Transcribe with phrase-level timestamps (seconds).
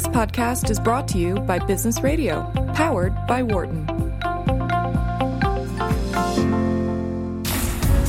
[0.00, 3.86] This podcast is brought to you by Business Radio, powered by Wharton.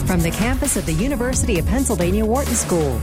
[0.08, 2.98] From the campus of the University of Pennsylvania Wharton School,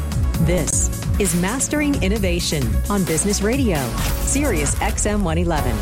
[0.46, 0.88] this
[1.21, 3.77] is Mastering Innovation on Business Radio,
[4.22, 5.77] Sirius XM 111.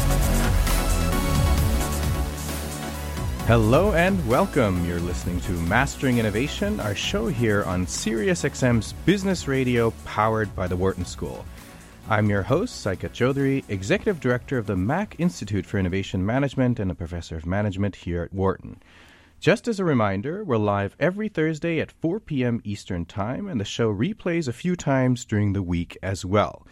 [3.46, 4.84] Hello and welcome.
[4.84, 10.74] You're listening to Mastering Innovation, our show here on SiriusXM's Business Radio powered by the
[10.74, 11.44] Wharton School.
[12.08, 16.88] I'm your host, Saikat Chaudhuri, Executive Director of the Mack Institute for Innovation Management and
[16.88, 18.80] a Professor of Management here at Wharton.
[19.40, 22.60] Just as a reminder, we're live every Thursday at 4 p.m.
[22.62, 26.64] Eastern Time, and the show replays a few times during the week as well.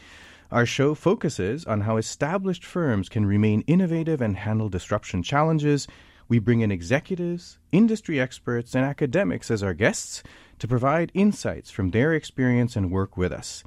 [0.53, 5.89] Our show focuses on how established firms can remain innovative and handle disruption challenges.
[6.29, 10.23] We bring in executives, industry experts, and academics as our guests
[10.61, 13.65] to provide insights from their experience and work with us.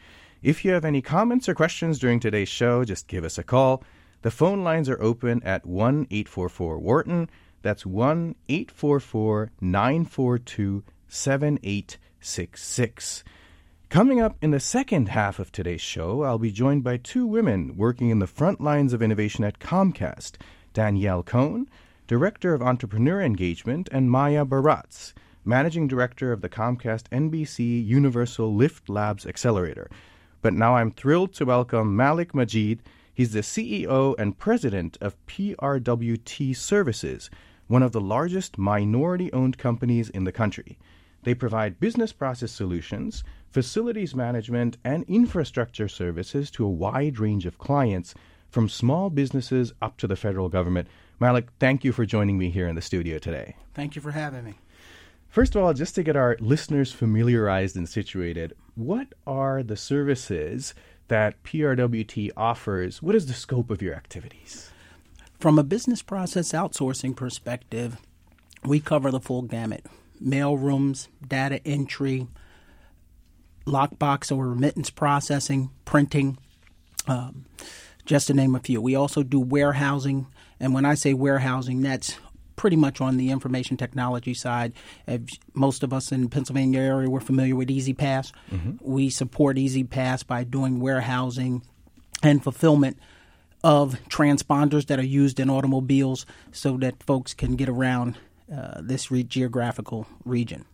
[0.47, 3.83] If you have any comments or questions during today's show, just give us a call.
[4.21, 7.29] The phone lines are open at 1 844 Wharton.
[7.63, 13.23] That's 1 844 942 7866.
[13.89, 17.75] Coming up in the second half of today's show, I'll be joined by two women
[17.75, 20.35] working in the front lines of innovation at Comcast
[20.71, 21.67] Danielle Cohn,
[22.07, 25.11] Director of Entrepreneur Engagement, and Maya Baratz,
[25.43, 29.89] Managing Director of the Comcast NBC Universal Lift Labs Accelerator.
[30.41, 32.83] But now I'm thrilled to welcome Malik Majid.
[33.13, 37.29] He's the CEO and president of PRWT Services,
[37.67, 40.77] one of the largest minority owned companies in the country.
[41.23, 47.57] They provide business process solutions, facilities management, and infrastructure services to a wide range of
[47.57, 48.13] clients,
[48.49, 50.87] from small businesses up to the federal government.
[51.19, 53.55] Malik, thank you for joining me here in the studio today.
[53.73, 54.53] Thank you for having me.
[55.27, 60.73] First of all, just to get our listeners familiarized and situated, what are the services
[61.07, 63.01] that PRWT offers?
[63.01, 64.71] What is the scope of your activities?
[65.39, 67.97] From a business process outsourcing perspective,
[68.63, 69.85] we cover the full gamut
[70.19, 72.27] mail rooms, data entry,
[73.65, 76.37] lockbox or remittance processing, printing,
[77.07, 77.45] um,
[78.05, 78.81] just to name a few.
[78.81, 80.27] We also do warehousing.
[80.59, 82.17] And when I say warehousing, that's
[82.57, 84.73] pretty much on the information technology side.
[85.53, 88.33] most of us in the Pennsylvania area, we're familiar with E-ZPass.
[88.51, 88.71] Mm-hmm.
[88.81, 91.61] We support E-ZPass by doing warehousing
[92.21, 92.97] and fulfillment
[93.63, 98.17] of transponders that are used in automobiles so that folks can get around
[98.53, 100.65] uh, this re- geographical region.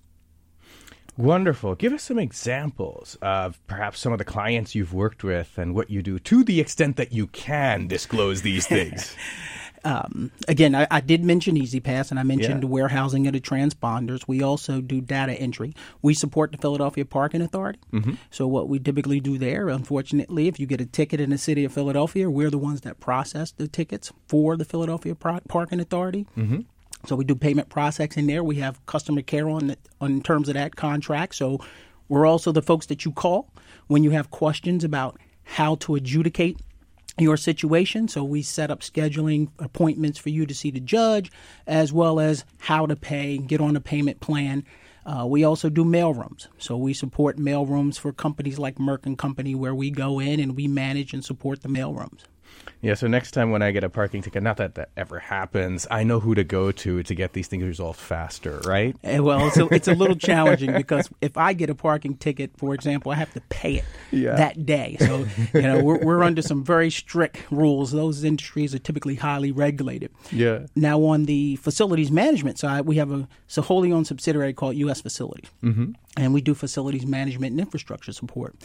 [1.15, 1.75] Wonderful.
[1.75, 5.91] Give us some examples of perhaps some of the clients you've worked with and what
[5.91, 9.15] you do to the extent that you can disclose these things.
[9.85, 12.69] Um, again, I, I, did mention E-ZPass and I mentioned yeah.
[12.69, 14.25] warehousing of the transponders.
[14.27, 15.73] We also do data entry.
[16.01, 17.79] We support the Philadelphia Parking Authority.
[17.91, 18.13] Mm-hmm.
[18.31, 21.65] So, what we typically do there, unfortunately, if you get a ticket in the city
[21.65, 26.27] of Philadelphia, we're the ones that process the tickets for the Philadelphia Parking Authority.
[26.37, 26.61] Mm-hmm.
[27.05, 28.43] So, we do payment processing there.
[28.43, 31.35] We have customer care on, the, on terms of that contract.
[31.35, 31.59] So,
[32.07, 33.49] we're also the folks that you call
[33.87, 36.59] when you have questions about how to adjudicate
[37.17, 38.07] your situation.
[38.07, 41.31] So we set up scheduling appointments for you to see the judge,
[41.67, 44.63] as well as how to pay, get on a payment plan.
[45.05, 46.47] Uh, we also do mailrooms.
[46.57, 50.55] So we support mailrooms for companies like Merck and Company, where we go in and
[50.55, 52.23] we manage and support the mailrooms.
[52.83, 55.87] Yeah, so next time when I get a parking ticket, not that that ever happens,
[55.89, 58.93] I know who to go to to get these things resolved faster, right?
[59.05, 62.51] Eh, well, it's a, it's a little challenging because if I get a parking ticket,
[62.57, 64.35] for example, I have to pay it yeah.
[64.35, 64.97] that day.
[64.99, 67.91] So, you know, we're, we're under some very strict rules.
[67.91, 70.11] Those industries are typically highly regulated.
[70.29, 70.65] Yeah.
[70.75, 73.29] Now, on the facilities management side, we have a,
[73.61, 74.99] wholly owned subsidiary called U.S.
[74.99, 75.49] Facilities.
[75.63, 75.91] Mm-hmm.
[76.17, 78.55] And we do facilities management and infrastructure support.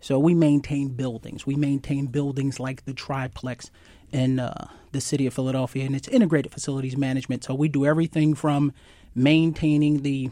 [0.00, 1.46] So we maintain buildings.
[1.46, 3.37] We maintain buildings like the triplex
[4.12, 7.44] in uh, the city of Philadelphia, and it's integrated facilities management.
[7.44, 8.72] So we do everything from
[9.14, 10.30] maintaining the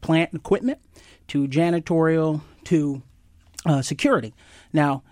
[0.00, 0.78] plant and equipment
[1.28, 3.02] to janitorial to
[3.66, 4.34] uh, security.
[4.72, 5.02] Now,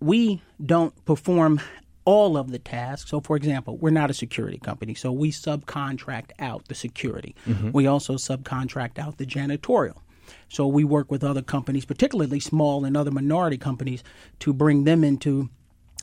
[0.00, 1.60] we don't perform
[2.04, 3.10] all of the tasks.
[3.10, 7.34] So, for example, we're not a security company, so we subcontract out the security.
[7.46, 7.72] Mm-hmm.
[7.72, 9.98] We also subcontract out the janitorial.
[10.48, 14.02] So we work with other companies, particularly small and other minority companies,
[14.40, 15.50] to bring them into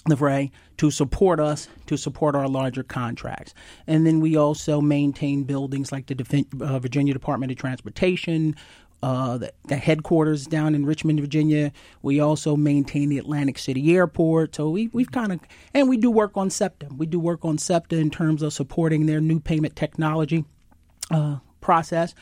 [0.10, 3.54] the to support us to support our larger contracts.
[3.88, 8.56] And then we also maintain buildings like the uh, Virginia Department of Transportation.
[9.04, 11.72] Uh, the, the, headquarters down in Richmond, Virginia.
[12.02, 14.56] We also maintain the Atlantic City Airport.
[14.56, 15.40] So we, we've kind of,
[15.76, 16.88] and we do work on SEPTA.
[16.98, 20.46] We do work on SEPTA in terms of supporting their new payment technology
[21.12, 22.16] uh, process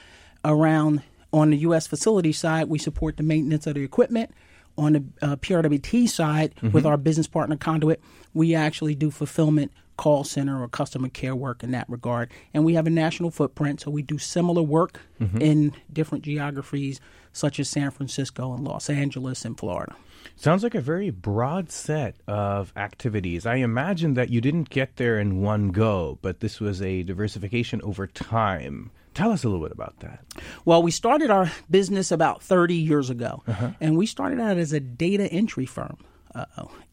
[0.43, 1.01] around
[1.35, 1.85] on the U.S.
[1.85, 4.31] facility side, we support the maintenance of the equipment.
[4.77, 7.99] On the uh, PRWT side, with our business partner Conduent,
[8.33, 12.29] we actually do fulfillment call center or customer care work in that regard.
[12.53, 14.99] And we have a national footprint, so we do similar work
[15.39, 16.99] in different geographies
[17.31, 19.95] such as San Francisco and Los Angeles and Florida.
[20.35, 23.45] Sounds like a very broad set of activities.
[23.45, 27.81] I imagine that you didn't get there in one go, but this was a diversification
[27.83, 28.91] over time.
[29.15, 30.19] Tell us a little bit about that.
[30.65, 33.43] Well, we started our business about 30 years ago,
[33.79, 35.97] and we started out as a data entry firm
[36.35, 36.45] uh,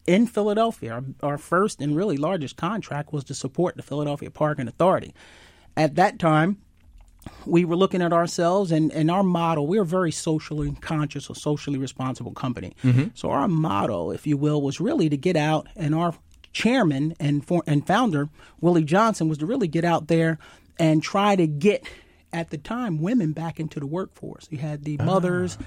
[0.07, 0.93] in Philadelphia.
[0.93, 5.13] Our, our first and really largest contract was to support the Philadelphia Parking Authority.
[5.75, 6.59] At that time,
[7.45, 11.35] we were looking at ourselves and, and our model, we're a very socially conscious or
[11.35, 12.73] socially responsible company.
[13.15, 16.13] So our motto, if you will, was really to get out and our
[16.53, 18.29] chairman and for, and founder,
[18.61, 20.37] Willie Johnson, was to really get out there
[20.79, 21.85] and try to get
[22.33, 24.47] at the time women back into the workforce.
[24.49, 25.57] You had the mothers,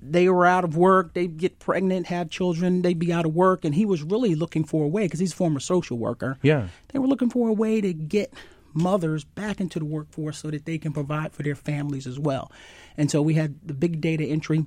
[0.00, 3.64] they were out of work, they'd get pregnant, have children, they'd be out of work,
[3.64, 6.38] and he was really looking for a way because he's a former social worker.
[6.42, 6.68] Yeah.
[6.92, 8.32] They were looking for a way to get
[8.74, 12.50] mothers back into the workforce so that they can provide for their families as well.
[12.96, 14.66] And so we had the big data entry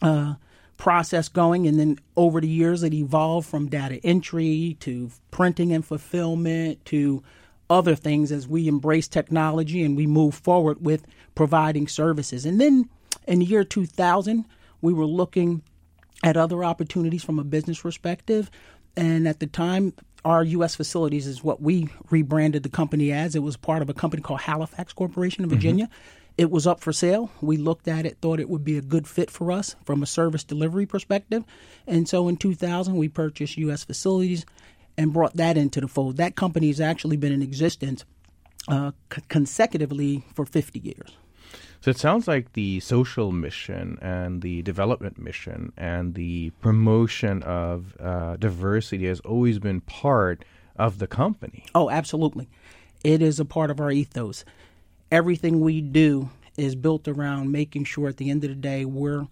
[0.00, 0.34] uh,
[0.76, 5.84] process going, and then over the years it evolved from data entry to printing and
[5.84, 7.22] fulfillment to
[7.70, 12.44] other things as we embrace technology and we move forward with providing services.
[12.44, 12.90] And then
[13.26, 14.44] in the year 2000,
[14.82, 15.62] we were looking
[16.22, 18.50] at other opportunities from a business perspective.
[18.96, 19.94] And at the time,
[20.24, 20.74] our U.S.
[20.74, 23.34] facilities is what we rebranded the company as.
[23.34, 25.56] It was part of a company called Halifax Corporation in mm-hmm.
[25.56, 25.90] Virginia.
[26.36, 27.30] It was up for sale.
[27.40, 30.06] We looked at it, thought it would be a good fit for us from a
[30.06, 31.44] service delivery perspective.
[31.86, 33.84] And so in 2000, we purchased U.S.
[33.84, 34.44] facilities
[34.96, 36.16] and brought that into the fold.
[36.16, 38.04] That company has actually been in existence
[38.68, 41.16] uh, c- consecutively for 50 years.
[41.80, 47.96] So it sounds like the social mission and the development mission and the promotion of
[47.98, 50.44] uh, diversity has always been part
[50.76, 51.64] of the company.
[51.74, 52.48] Oh, absolutely.
[53.02, 54.44] It is a part of our ethos.
[55.10, 56.28] Everything we do
[56.58, 59.26] is built around making sure at the end of the day we're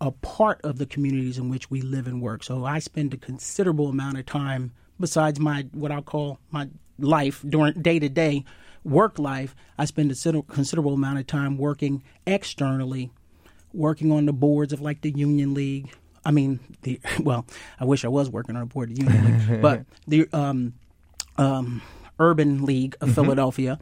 [0.00, 2.44] a part of the communities in which we live and work.
[2.44, 6.68] So I spend a considerable amount of time besides my what I'll call my
[6.98, 8.44] life during day to day
[8.84, 13.10] work life, I spend a considerable amount of time working externally,
[13.72, 15.92] working on the boards of like the Union League.
[16.24, 17.46] I mean, the well,
[17.78, 20.74] I wish I was working on a board of the Union League, but the um,
[21.36, 21.82] um,
[22.18, 23.78] Urban League of Philadelphia,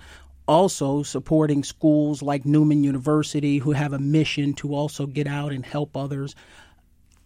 [0.47, 5.65] also supporting schools like Neumann University who have a mission to also get out and
[5.65, 6.35] help others.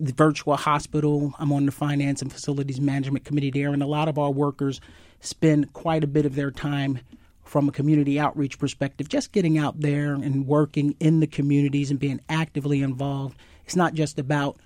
[0.00, 4.08] The virtual hospital, I'm on the finance and facilities management committee there, and a lot
[4.08, 4.80] of our workers
[5.20, 7.00] spend quite a bit of their time
[7.44, 12.00] from a community outreach perspective, just getting out there and working in the communities and
[12.00, 13.36] being actively involved.
[13.64, 14.56] It's not just about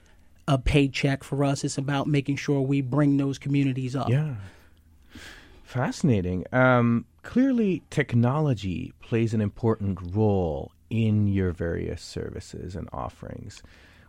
[0.48, 4.08] a paycheck for us, it's about making sure we bring those communities up.
[4.08, 4.36] Yeah.
[5.64, 6.46] Fascinating.
[6.52, 13.62] Um, clearly, technology plays an important role in your various services and offerings.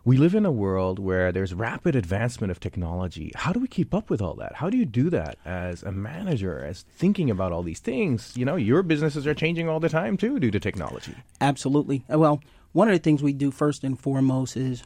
[0.04, 3.32] We live in a world where there's rapid advancement of technology.
[3.34, 4.54] How do we keep up with all that?
[4.54, 8.32] How do you do that as a manager, as thinking about all these things?
[8.36, 11.14] You know, your businesses are changing all the time too due to technology.
[11.40, 12.04] Absolutely.
[12.12, 12.40] Uh, Well,
[12.72, 14.82] one of the things we do first and foremost is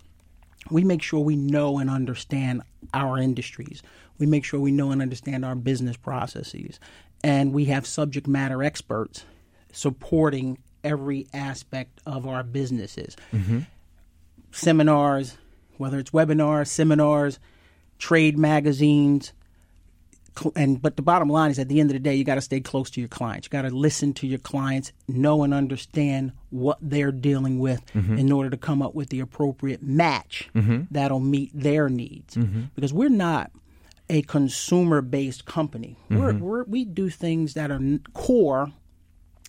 [0.70, 2.62] we make sure we know and understand
[2.94, 3.82] our industries.
[4.18, 6.80] We make sure we know and understand our business processes.
[7.22, 9.24] And we have subject matter experts
[9.72, 13.16] supporting every aspect of our businesses.
[14.52, 15.36] Seminars,
[15.76, 17.38] whether it's webinars, seminars,
[17.98, 19.32] trade magazines,
[20.56, 22.40] and but the bottom line is at the end of the day you got to
[22.40, 23.46] stay close to your clients.
[23.46, 28.16] You got to listen to your clients know and understand what they're dealing with mm-hmm.
[28.16, 30.82] in order to come up with the appropriate match mm-hmm.
[30.90, 32.36] that'll meet their needs.
[32.36, 32.62] Mm-hmm.
[32.74, 33.50] Because we're not
[34.08, 35.96] a consumer based company.
[36.10, 37.80] We're, we're, we do things that are
[38.12, 38.72] core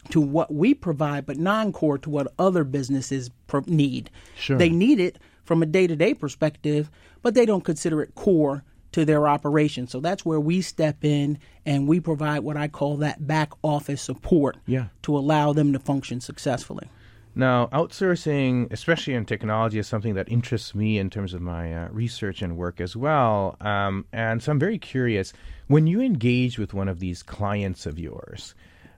[0.10, 4.10] to what we provide, but non-core to what other businesses pro- need.
[4.36, 4.57] Sure.
[4.57, 6.89] They need it from a day-to-day perspective,
[7.22, 9.88] but they don't consider it core to their operation.
[9.88, 14.01] So that's where we step in and we provide what I call that back office
[14.01, 14.88] support Yeah.
[15.03, 16.88] to allow them to function successfully.
[17.36, 21.88] Now, outsourcing, especially in technology, is something that interests me in terms of my uh,
[21.91, 23.57] research and work as well.
[23.60, 25.33] Um, and so I'm very curious
[25.65, 28.53] when you engage with one of these clients of yours,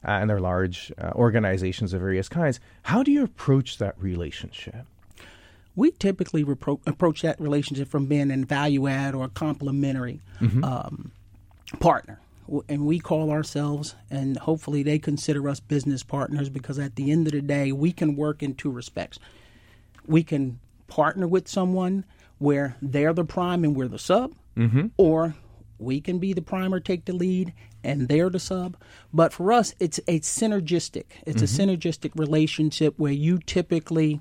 [0.06, 4.86] uh, and they're large uh, organizations of various kinds, how do you approach that relationship?
[5.78, 10.22] we typically repro- approach that relationship from being an value add or a complementary
[10.64, 11.12] um,
[11.82, 12.18] partner.
[12.70, 17.28] And we call ourselves, and hopefully they consider us business partners because at the end
[17.28, 19.20] of the day, we can work in two respects.
[20.08, 22.06] We can partner with someone
[22.38, 24.88] where they're the prime and we're the sub, Mm-hmm.
[24.96, 25.36] or
[25.78, 27.52] we can be the prime or take the lead
[27.86, 28.76] and they're the sub.
[29.14, 31.06] But for us, it's a synergistic.
[31.26, 31.70] It's a mm-hmm.
[31.70, 34.20] synergistic relationship where you typically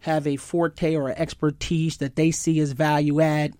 [0.00, 3.54] have a forte or expertise that they see as value add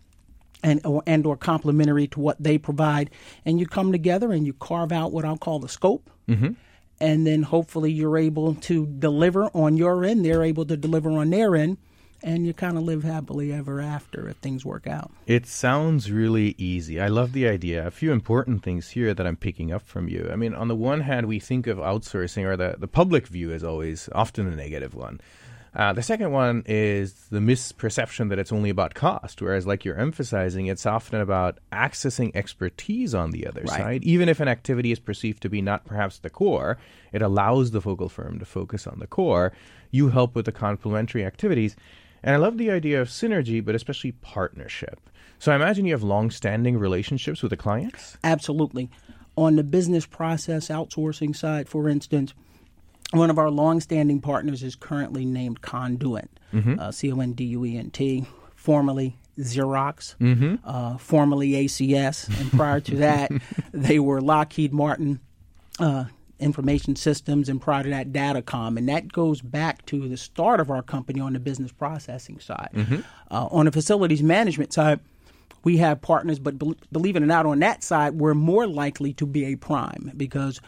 [0.62, 3.10] and or and or complementary to what they provide,
[3.44, 6.52] and you come together and you carve out what I'll call the scope, mm-hmm.
[7.00, 10.24] and then hopefully you're able to deliver on your end.
[10.24, 11.78] They're able to deliver on their end,
[12.22, 15.10] and you kind of live happily ever after if things work out.
[15.26, 17.00] It sounds really easy.
[17.00, 17.86] I love the idea.
[17.86, 20.28] A few important things here that I'm picking up from you.
[20.32, 23.52] I mean, on the one hand, we think of outsourcing, or the, the public view
[23.52, 25.20] is always often a negative one.
[25.72, 29.96] Uh, the second one is the misperception that it's only about cost, whereas, like you're
[30.00, 33.78] emphasizing, it's often about accessing expertise on the other Right.
[33.80, 34.02] side.
[34.04, 36.76] Even if an activity is perceived to be not perhaps the core,
[37.12, 39.52] it allows the focal firm to focus on the core.
[39.92, 41.76] You help with the complementary activities.
[42.22, 45.00] And I love the idea of synergy, but especially partnership.
[45.38, 48.18] So I imagine you have long-standing relationships with the clients.
[48.22, 48.90] Absolutely.
[49.36, 52.34] On the business process outsourcing side, for instance,
[53.12, 56.30] one of our long-standing partners is currently named Conduent,
[56.78, 60.14] uh, C O N D U E N T, formerly Xerox,
[60.64, 63.30] uh, formerly ACS, and prior to that,
[63.72, 65.20] they were Lockheed Martin.
[65.78, 66.04] Uh,
[66.40, 68.76] information systems and prior to that datacom.
[68.78, 72.70] And that goes back to the start of our company on the business processing side.
[73.30, 75.00] Uh, on the facilities management side
[75.62, 79.12] we have partners, but bel believe it or not, on that side, we're more likely
[79.14, 80.60] to be a prime because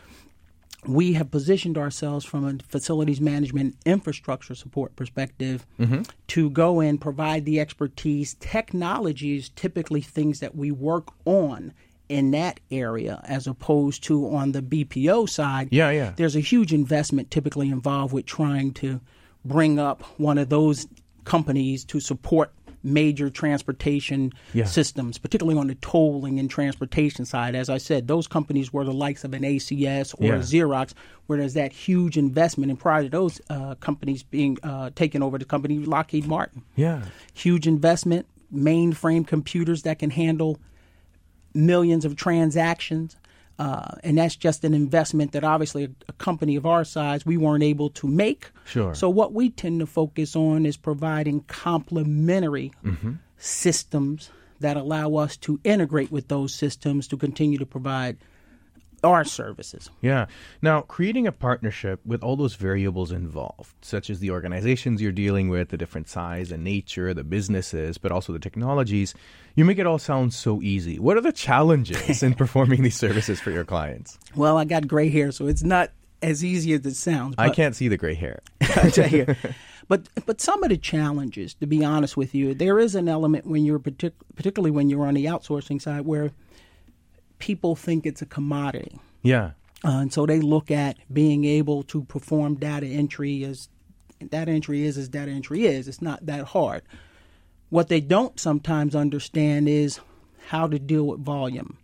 [0.86, 5.64] we have positioned ourselves from a facilities management infrastructure support perspective
[6.26, 8.34] to go in, provide the expertise.
[8.40, 11.72] Technology is typically things that we work on
[12.08, 15.68] in that area as opposed to on the BPO side.
[15.70, 16.12] Yeah, yeah.
[16.16, 19.00] There's a huge investment typically involved with trying to
[19.44, 20.86] bring up one of those
[21.24, 22.52] companies to support
[22.84, 24.64] major transportation Yeah.
[24.64, 27.54] systems, particularly on the tolling and transportation side.
[27.54, 30.34] As I said, those companies were the likes of an ACS or Yeah.
[30.34, 30.92] a Xerox,
[31.28, 32.70] where there's that huge investment.
[32.70, 37.02] And prior to those uh, companies being uh, taken over, the company Lockheed Martin, Yeah.
[37.32, 40.58] huge investment, mainframe computers that can handle
[41.54, 43.16] millions of transactions.
[43.58, 47.36] Uh, and that's just an investment that obviously a, a company of our size we
[47.36, 48.50] weren't able to make.
[48.64, 48.94] Sure.
[48.94, 52.72] So what we tend to focus on is providing complementary
[53.36, 54.30] systems
[54.60, 58.16] that allow us to integrate with those systems to continue to provide
[59.04, 59.90] our services.
[60.00, 60.26] Yeah.
[60.60, 65.48] Now, creating a partnership with all those variables involved, such as the organizations you're dealing
[65.48, 69.14] with, the different size and nature, the businesses, but also the technologies,
[69.54, 70.98] you make it all sound so easy.
[70.98, 74.18] What are the challenges in performing these services for your clients?
[74.36, 75.90] Well, I got gray hair, so it's not
[76.22, 77.34] as easy as it sounds.
[77.38, 78.40] I can't see the gray hair.
[78.60, 79.34] I tell you.
[79.88, 83.46] But but some of the challenges, to be honest with you, there is an element
[83.46, 86.30] when you're partic- particularly when you're on the outsourcing side where
[87.42, 89.50] people think it's a commodity, Yeah.
[89.84, 93.68] uh, and so they look at being able to perform data entry as
[94.30, 95.88] data entry is as data entry is.
[95.88, 96.82] It's not that hard.
[97.70, 99.98] What they don't sometimes understand is
[100.50, 101.78] how to deal with volume.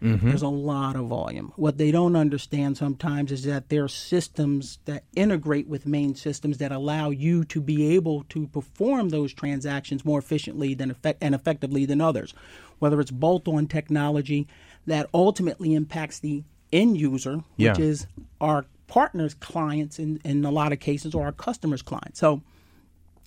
[0.00, 1.52] There's a lot of volume.
[1.56, 6.58] What they don't understand sometimes is that there are systems that integrate with main systems
[6.58, 11.34] that allow you to be able to perform those transactions more efficiently than effect- and
[11.34, 12.34] effectively than others.
[12.78, 14.46] Whether it's bolt-on technology
[14.86, 17.78] that ultimately impacts the end user, which Yeah.
[17.78, 18.06] is
[18.40, 22.20] our partners' clients in, in a lot of cases, or our customers' clients.
[22.20, 22.42] So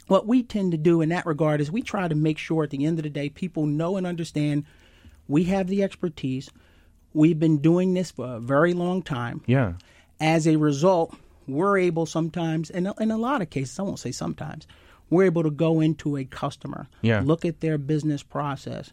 [0.08, 2.70] what we tend to do in that regard is we try to make sure at
[2.70, 4.64] the end of the day people know and understand
[5.28, 6.50] we have the expertise.
[7.14, 9.42] We've been doing this for a very long time.
[9.46, 9.74] Yeah.
[10.20, 11.16] As a result,
[11.48, 14.66] we're able sometimes, and in a lot of cases, I won't say sometimes,
[15.10, 17.22] we're able to go into a customer, Yeah.
[17.26, 18.92] look at their business process.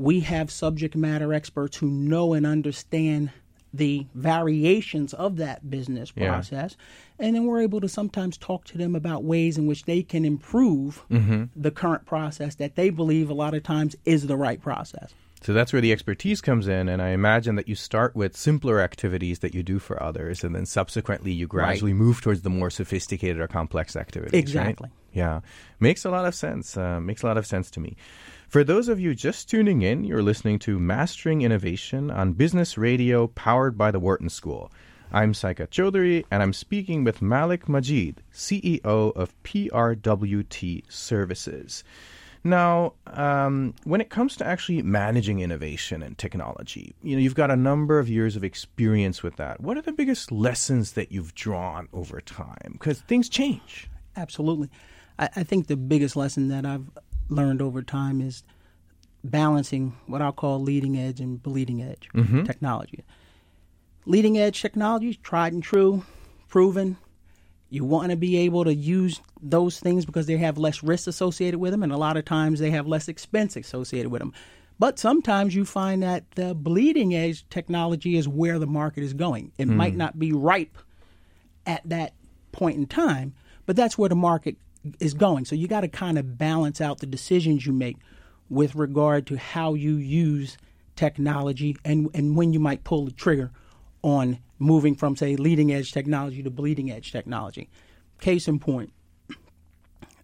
[0.00, 3.30] We have subject matter experts who know and understand
[3.74, 6.28] the variations of that business Yeah.
[6.28, 6.76] process.
[7.18, 10.24] And then we're able to sometimes talk to them about ways in which they can
[10.24, 11.44] improve Mm-hmm.
[11.54, 15.14] the current process that they believe a lot of times is the right process.
[15.42, 18.80] So that's where the expertise comes in, and I imagine that you start with simpler
[18.80, 22.68] activities that you do for others, and then subsequently you gradually move towards the more
[22.70, 24.32] sophisticated or complex activities.
[24.34, 24.38] right?
[24.38, 24.90] Exactly.
[25.14, 25.40] Yeah,
[25.78, 26.76] makes a lot of sense.
[26.76, 27.96] Uh, makes a lot of sense to me.
[28.50, 33.28] For those of you just tuning in, you're listening to Mastering Innovation on Business Radio,
[33.28, 34.72] powered by the Wharton School.
[35.12, 41.84] I'm Saikat Chaudhuri, and I'm speaking with Malik Majid, CEO of PRWT Services.
[42.42, 47.52] Now, um, when it comes to actually managing innovation and technology, you know, you've got
[47.52, 49.60] a number of years of experience with that.
[49.60, 52.72] What are the biggest lessons that you've drawn over time?
[52.72, 53.88] Because things change.
[54.16, 54.70] Absolutely.
[55.20, 56.90] I, I think the biggest lesson that I've
[57.30, 58.42] learned over time is
[59.22, 62.44] balancing what I'll call leading edge and bleeding edge mm-hmm.
[62.44, 63.04] technology.
[64.06, 66.04] Leading edge technology, is tried and true,
[66.48, 66.96] proven.
[67.68, 71.60] You want to be able to use those things because they have less risk associated
[71.60, 74.32] with them, and a lot of times they have less expense associated with them.
[74.78, 79.52] But sometimes you find that the bleeding edge technology is where the market is going.
[79.58, 79.98] It might mm.
[79.98, 80.78] not be ripe
[81.66, 82.14] at that
[82.50, 83.34] point in time,
[83.66, 84.56] but that's where the market
[84.98, 85.44] is going.
[85.44, 87.96] So you got to kind of balance out the decisions you make
[88.48, 90.56] with regard to how you use
[90.96, 93.50] technology and, and when you might pull the trigger
[94.02, 97.68] on moving from, say, leading edge technology to bleeding edge technology.
[98.20, 98.92] Case in point,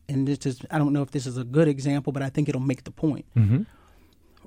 [0.09, 2.49] and this is, I don't know if this is a good example, but I think
[2.49, 3.25] it'll make the point.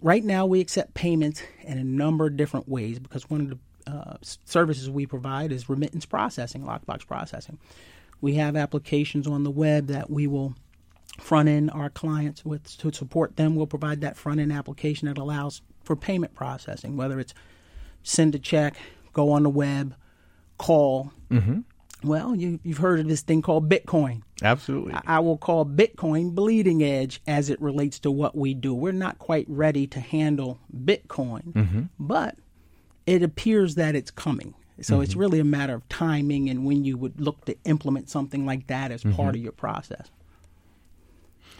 [0.02, 3.58] Right now, we accept payments in a number of different ways because one of the
[3.92, 7.58] uh, services we provide is remittance processing, lockbox processing.
[8.22, 10.56] We have applications on the web that we will
[11.20, 13.56] front end our clients with to support them.
[13.56, 17.34] We'll provide that front end application that allows for payment processing, whether it's
[18.04, 18.76] send a check,
[19.14, 19.96] go on the web,
[20.58, 21.12] call.
[21.30, 21.60] Mm-hmm.
[22.02, 24.22] Well, you, you've heard of this thing called Bitcoin.
[24.42, 24.94] Absolutely.
[25.06, 28.74] I will call Bitcoin bleeding edge as it relates to what we do.
[28.74, 31.54] We're not quite ready to handle Bitcoin,
[32.00, 32.38] but
[33.06, 34.54] it appears that it's coming.
[34.82, 35.20] So it's mm-hmm.
[35.20, 38.92] really a matter of timing and when you would look to implement something like that
[38.92, 39.30] as part mm-hmm.
[39.30, 40.10] of your process.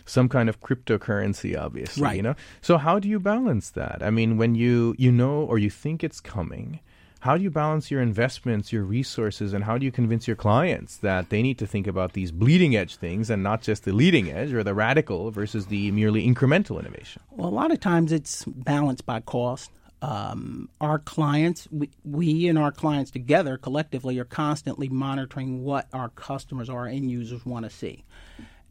[0.06, 2.16] some kind of cryptocurrency obviously Right.
[2.16, 5.60] you know so how do you balance that i mean when you you know or
[5.60, 6.80] you think it's coming
[7.20, 10.98] how do you balance your investments your resources and how do you convince your clients
[10.98, 14.32] that they need to think about these bleeding edge things and not just the leading
[14.32, 18.46] edge or the radical versus the merely incremental innovation Well, a lot of times it's
[18.46, 19.70] balanced by cost.
[20.02, 26.10] Um, our clients, we, we and our clients together collectively are constantly monitoring what our
[26.10, 28.06] customers, our end users want to see.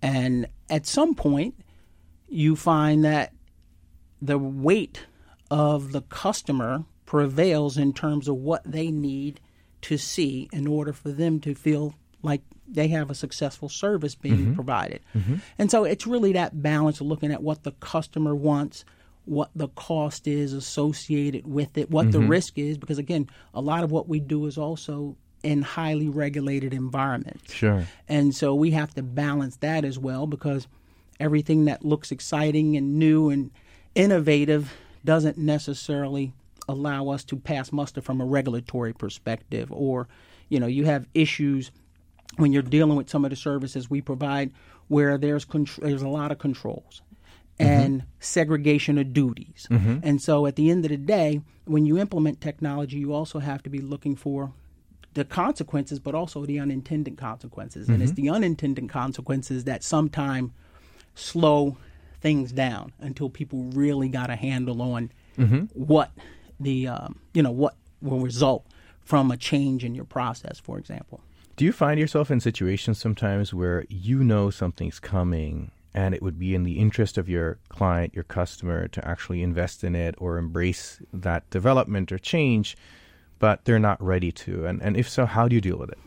[0.00, 1.54] And at some point,
[2.28, 3.32] you find that
[4.22, 5.06] the weight
[5.50, 9.40] of the customer prevails in terms of what they need
[9.82, 14.54] to see in order for them to feel like they have a successful service being
[14.54, 15.00] provided.
[15.58, 18.84] And so it's really that balance of looking at what the customer wants,
[19.28, 22.28] what the cost is associated with it, what the mm-hmm.
[22.28, 26.72] risk is, because again, a lot of what we do is also in highly regulated
[26.72, 27.52] environments.
[27.52, 27.86] Sure.
[28.08, 30.66] And so we have to balance that as well because
[31.20, 33.50] everything that looks exciting and new and
[33.94, 34.72] innovative
[35.04, 36.32] doesn't necessarily
[36.68, 40.06] allow us to pass muster from a regulatory perspective or
[40.50, 41.70] you know you have issues
[42.36, 44.52] when you're dealing with some of the services we provide
[44.88, 47.00] where there's contr- there's a lot of controls
[47.58, 47.70] Mm-hmm.
[47.70, 49.66] and segregation of duties.
[49.70, 49.98] Mm-hmm.
[50.04, 53.64] And so at the end of the day, when you implement technology, you also have
[53.64, 54.52] to be looking for
[55.14, 57.88] the consequences, but also the unintended consequences.
[57.88, 58.22] And it's mm-hmm.
[58.22, 60.52] the unintended consequences that sometime
[61.16, 61.76] slow
[62.20, 65.10] things down until people really got a handle on
[65.74, 66.12] what
[66.60, 68.66] the um, you know what will result
[69.00, 71.20] from a change in your process, for example.
[71.56, 76.38] Do you find yourself in situations sometimes where you know something's coming and it would
[76.38, 80.38] be in the interest of your client, your customer, to actually invest in it or
[80.38, 82.76] embrace that development or change,
[83.38, 84.66] but they're not ready to?
[84.66, 85.98] And, and if so, how do you deal with it?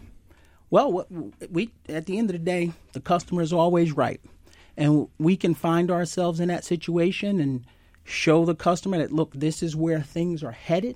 [0.69, 1.05] Well,
[1.49, 4.21] we at the end of the day, the customer is always right,
[4.77, 7.65] and we can find ourselves in that situation and
[8.05, 10.95] show the customer that look, this is where things are headed.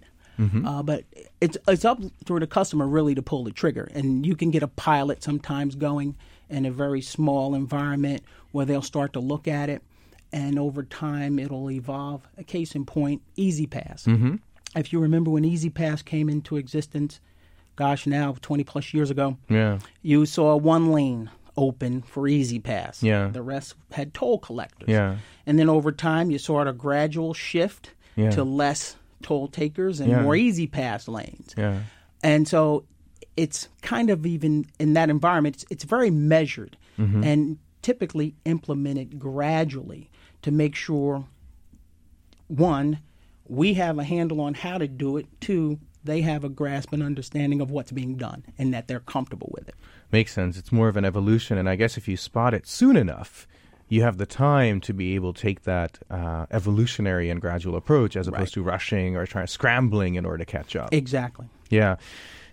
[0.67, 1.03] Uh, but
[1.39, 4.63] it's it's up to the customer really to pull the trigger, and you can get
[4.63, 6.15] a pilot sometimes going
[6.49, 9.81] in a very small environment where they'll start to look at it,
[10.31, 12.27] and over time it'll evolve.
[12.37, 14.05] A case in point, E-ZPass.
[14.05, 14.35] Mm-hmm.
[14.75, 17.19] If you remember when E-ZPass came into existence,
[17.75, 19.79] gosh, now twenty plus years ago, Yeah.
[20.01, 23.01] you saw one lane open for E-ZPass.
[23.01, 23.29] Yeah.
[23.29, 24.89] The rest had toll collectors.
[24.89, 25.17] Yeah.
[25.45, 28.31] And then over time, you saw a gradual shift Yeah.
[28.31, 30.21] to less toll takers and Yeah.
[30.23, 31.53] more Easy Pass lanes.
[31.57, 31.79] Yeah.
[32.21, 32.83] And so
[33.37, 37.23] it's kind of even in that environment, it's, it's very measured Mm-hmm.
[37.25, 40.09] and typically implemented gradually
[40.41, 41.25] to make sure
[42.47, 42.99] one,
[43.47, 47.01] we have a handle on how to do it, two, they have a grasp and
[47.03, 49.75] understanding of what's being done and that they're comfortable with it.
[50.11, 50.57] Makes sense.
[50.57, 51.57] It's more of an evolution.
[51.57, 53.47] And I guess if you spot it soon enough,
[53.89, 58.15] you have the time to be able to take that uh, evolutionary and gradual approach
[58.15, 58.63] as opposed Right.
[58.63, 60.93] to rushing or trying scrambling in order to catch up.
[60.93, 61.47] Exactly.
[61.69, 61.97] Yeah.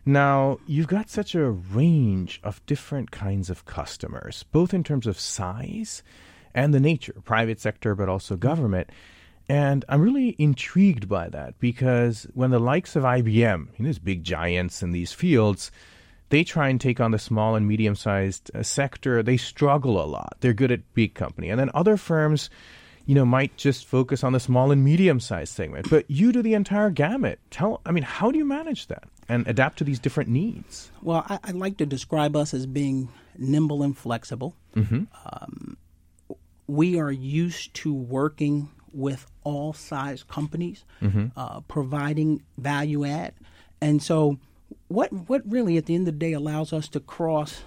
[0.04, 5.18] Now, you've got such a range of different kinds of customers, both in terms of
[5.18, 6.02] size
[6.54, 8.90] and the nature, private sector, but also government.
[9.48, 14.00] And I'm really intrigued by that because when the likes of IBM, you know, these
[14.00, 15.70] big giants in these fields,
[16.30, 19.22] they try and take on the small and medium sized uh, sector.
[19.22, 20.36] They struggle a lot.
[20.40, 21.48] They're good at big company.
[21.48, 22.50] And then other firms,
[23.06, 25.90] you know, might just focus on the small and medium sized segment.
[25.90, 27.38] But you do the entire gamut.
[27.50, 30.90] Tell, I mean, how do you manage that and adapt to these different needs?
[31.02, 33.08] Well, I, I like to describe us as being
[33.38, 34.54] nimble and flexible.
[35.24, 35.76] Um,
[36.66, 40.85] we are used to working with all size companies,
[41.37, 43.35] uh, providing value add,
[43.80, 44.38] and so
[44.88, 47.62] what what really at the end of the day allows us to cross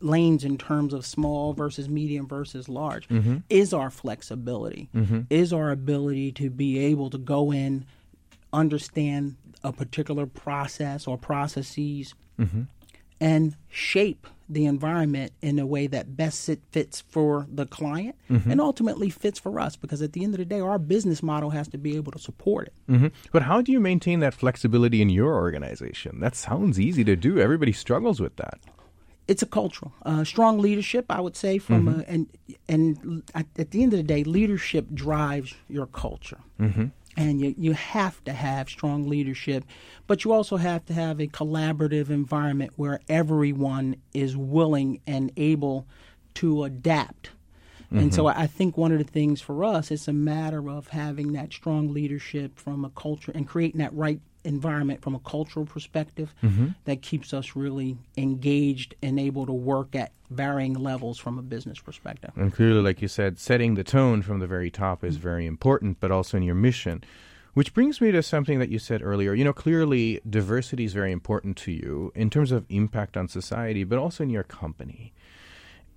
[0.00, 3.06] lanes in terms of small versus medium versus large
[3.48, 4.88] is our flexibility,
[5.30, 7.84] is our ability to be able to go in,
[8.52, 12.14] understand a particular process or processes,
[13.20, 18.60] and shape the environment in a way that best it fits for the client and
[18.60, 19.76] ultimately fits for us.
[19.76, 22.18] Because at the end of the day, our business model has to be able to
[22.18, 22.74] support it.
[22.88, 26.20] hmm But how do you maintain that flexibility in your organization?
[26.20, 27.38] That sounds easy to do.
[27.38, 28.58] Everybody struggles with that.
[29.28, 32.26] it's a cultural uh, strong leadership i would say from uh, and
[32.68, 36.86] and at, at the end of the day leadership drives your culture mm-hmm.
[37.16, 39.64] And you, you have to have strong leadership
[40.06, 45.86] but you also have to have a collaborative environment where everyone is willing and able
[46.34, 47.30] to adapt.
[47.90, 50.88] And so I I think one of the things for us is a matter of
[50.88, 55.64] having that strong leadership from a culture and creating that right environment from a cultural
[55.66, 56.68] perspective mm-hmm.
[56.84, 61.78] that keeps us really engaged and able to work at varying levels from a business
[61.78, 62.30] perspective.
[62.36, 66.00] And clearly, like you said, setting the tone from the very top is very important,
[66.00, 67.04] but also in your mission.
[67.54, 69.34] Which brings me to something that you said earlier.
[69.34, 73.84] You know, clearly diversity is very important to you in terms of impact on society,
[73.84, 75.12] but also in your company.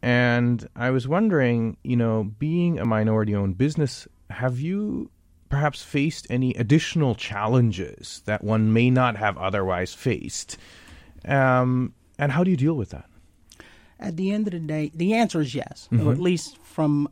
[0.02, 5.10] And I was wondering, you know, being a minority owned business, have you
[5.50, 10.58] perhaps faced any additional challenges that one may not have otherwise faced?
[11.26, 13.10] Um, and how do you deal with that?
[14.00, 17.10] At the end of the day, the answer is yes, or at least from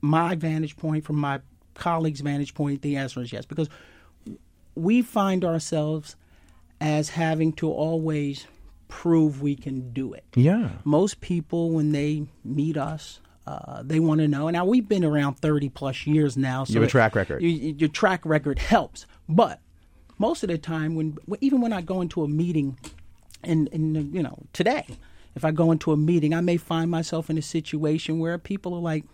[0.00, 1.40] my vantage point, from my
[1.74, 3.68] colleagues' vantage point, the answer is yes, because
[4.74, 6.16] we find ourselves
[6.80, 8.46] as having to always
[8.88, 10.24] prove we can do it.
[10.34, 10.70] Yeah.
[10.84, 14.48] most people when they meet us uh, they want to know.
[14.50, 17.42] Now we've been around 30 plus years now so You have a track record.
[17.42, 19.06] you- you- your track record helps.
[19.28, 19.60] But
[20.18, 22.78] most of the time when even when i go into a meeting
[23.42, 24.84] and, and you know today
[25.34, 28.72] if i go into a meeting i may find myself in a situation where people
[28.74, 29.04] are like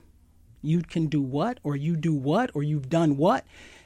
[0.61, 3.45] you can do what or you do what or you've done what?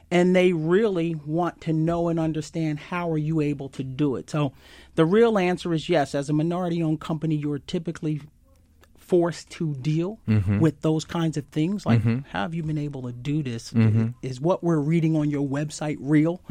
[0.09, 4.29] And they really want to know and understand how are you able to do it?
[4.29, 4.53] So
[4.95, 6.15] the real answer is yes.
[6.15, 8.21] As a minority owned company you're typically
[9.03, 10.59] forced to deal mm-hmm.
[10.59, 11.85] with those kinds of things.
[11.85, 12.19] Like mm-hmm.
[12.29, 13.71] how have you been able to do this?
[13.71, 14.09] Mm-hmm.
[14.21, 16.41] Is what we're reading on your website real?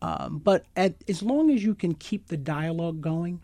[0.00, 3.40] Um, but at, as long as you can keep the dialogue going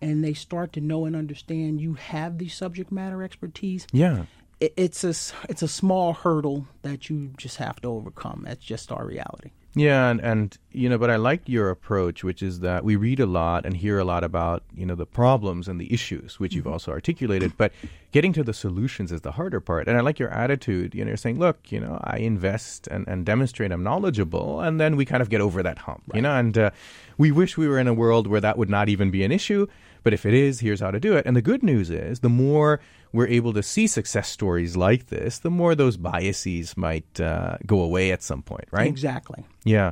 [0.00, 4.24] and they start to know and understand you have the subject matter expertise Yeah.
[4.60, 5.14] It, it's a
[5.48, 8.44] it's a small hurdle that you just have to overcome.
[8.46, 9.50] That's just our reality.
[9.74, 13.20] Yeah, and, and you know, but I like your approach, which is that we read
[13.20, 16.54] a lot and hear a lot about you know the problems and the issues, which
[16.54, 17.56] you've also articulated.
[17.56, 17.72] But
[18.10, 19.86] getting to the solutions is the harder part.
[19.86, 20.94] And I like your attitude.
[20.94, 24.80] You know, you're saying, look, you know, I invest and, and demonstrate I'm knowledgeable, and
[24.80, 26.02] then we kind of get over that hump.
[26.14, 26.70] You know, and uh,
[27.16, 29.68] we wish we were in a world where that would not even be an issue.
[30.02, 31.26] But if it is, here's how to do it.
[31.26, 32.80] And the good news is, the more
[33.12, 37.80] we're able to see success stories like this, the more those biases might uh, go
[37.82, 38.86] away at some point, right?
[38.86, 39.44] Exactly.
[39.64, 39.90] Yeah.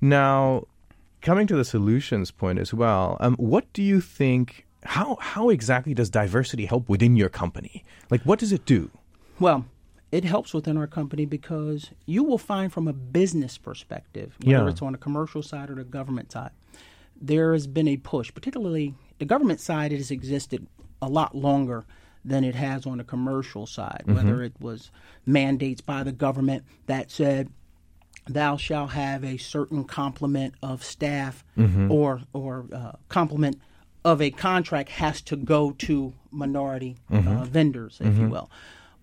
[0.00, 0.64] Now,
[1.22, 4.66] coming to the solutions point as well, um, what do you think?
[4.84, 7.84] How how exactly does diversity help within your company?
[8.10, 8.90] Like, what does it do?
[9.40, 9.66] Well,
[10.12, 14.70] it helps within our company because you will find from a business perspective, whether Yeah.
[14.70, 16.50] it's on the commercial side or the government side,
[17.20, 20.66] there has been a push, particularly the government side, it has existed
[21.02, 21.84] a lot longer
[22.28, 24.14] than it has on the commercial side, mm-hmm.
[24.14, 24.90] whether it was
[25.26, 27.50] mandates by the government that said
[28.26, 31.90] thou shalt have a certain complement of staff mm-hmm.
[31.90, 33.60] or or uh, complement
[34.04, 37.44] of a contract has to go to minority uh, mm-hmm.
[37.44, 38.50] vendors, if you will.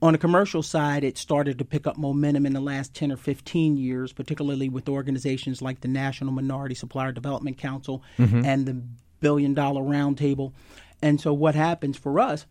[0.02, 3.18] On the commercial side, it started to pick up momentum in the last 10 or
[3.18, 8.82] 15 years, particularly with organizations like the National Minority Supplier Development Council and the
[9.20, 10.54] Billion Dollar Roundtable.
[11.02, 12.46] And so, what happens for us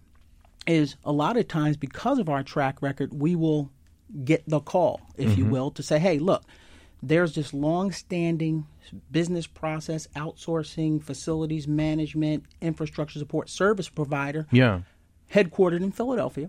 [0.66, 3.70] is a lot of times because of our track record, we will
[4.24, 5.52] get the call, if you mm-hmm.
[5.52, 6.44] will, to say, hey, look,
[7.02, 8.66] there's this long-standing
[9.10, 14.80] business process outsourcing, facilities management, infrastructure support service provider Yeah.
[15.32, 16.48] headquartered in Philadelphia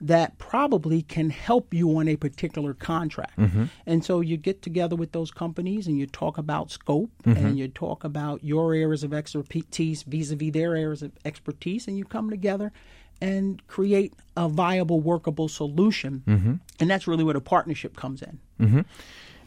[0.00, 3.38] that probably can help you on a particular contract.
[3.38, 3.64] Mm-hmm.
[3.86, 7.46] And so you get together with those companies and you talk about scope mm-hmm.
[7.46, 11.88] and you talk about your areas of expertise vis a vis their areas of expertise,
[11.88, 12.72] and you come together
[13.20, 16.22] and create a viable, workable solution.
[16.26, 16.54] Mm-hmm.
[16.80, 18.38] And that's really where the partnership comes in.
[18.60, 18.80] Mm-hmm.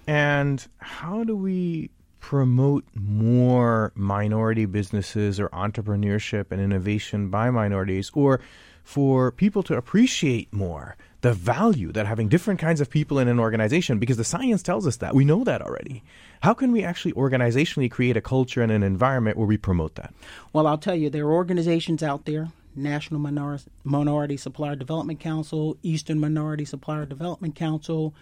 [0.07, 8.39] And how do we promote more minority businesses or entrepreneurship and innovation by minorities or
[8.83, 13.39] for people to appreciate more the value that having different kinds of people in an
[13.39, 15.13] organization because the science tells us that.
[15.13, 16.01] We know that already.
[16.41, 20.13] How can we actually organizationally create a culture and an environment where we promote that?
[20.53, 25.77] Well, I'll tell you, there are organizations out there National Minor- Minority Supplier Development Council,
[25.83, 28.13] Eastern Minority Supplier Development Council.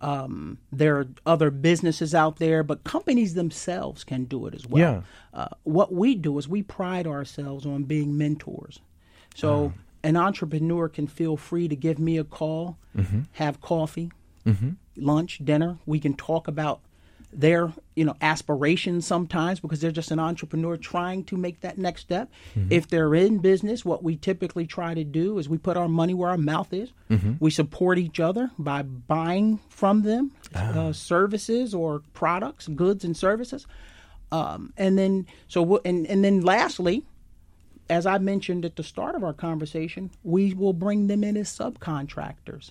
[0.00, 5.04] Um, there are other businesses out there, but companies themselves can do it as well.
[5.32, 5.40] Yeah.
[5.40, 8.80] Uh, what we do is we pride ourselves on being mentors.
[9.36, 12.78] So an entrepreneur can feel free to give me a call,
[13.32, 14.10] have coffee,
[14.96, 15.78] lunch, dinner.
[15.86, 16.80] We can talk about
[17.34, 22.02] their you know aspirations sometimes because they're just an entrepreneur trying to make that next
[22.02, 22.30] step.
[22.70, 26.12] If they're in business, what we typically try to do is we put our money
[26.14, 26.90] where our mouth is.
[27.40, 33.66] We support each other by buying from them uh, services or products, goods and services.
[34.30, 37.02] Um, and then so we- and and then lastly,
[37.90, 41.48] as I mentioned at the start of our conversation, we will bring them in as
[41.48, 42.70] subcontractors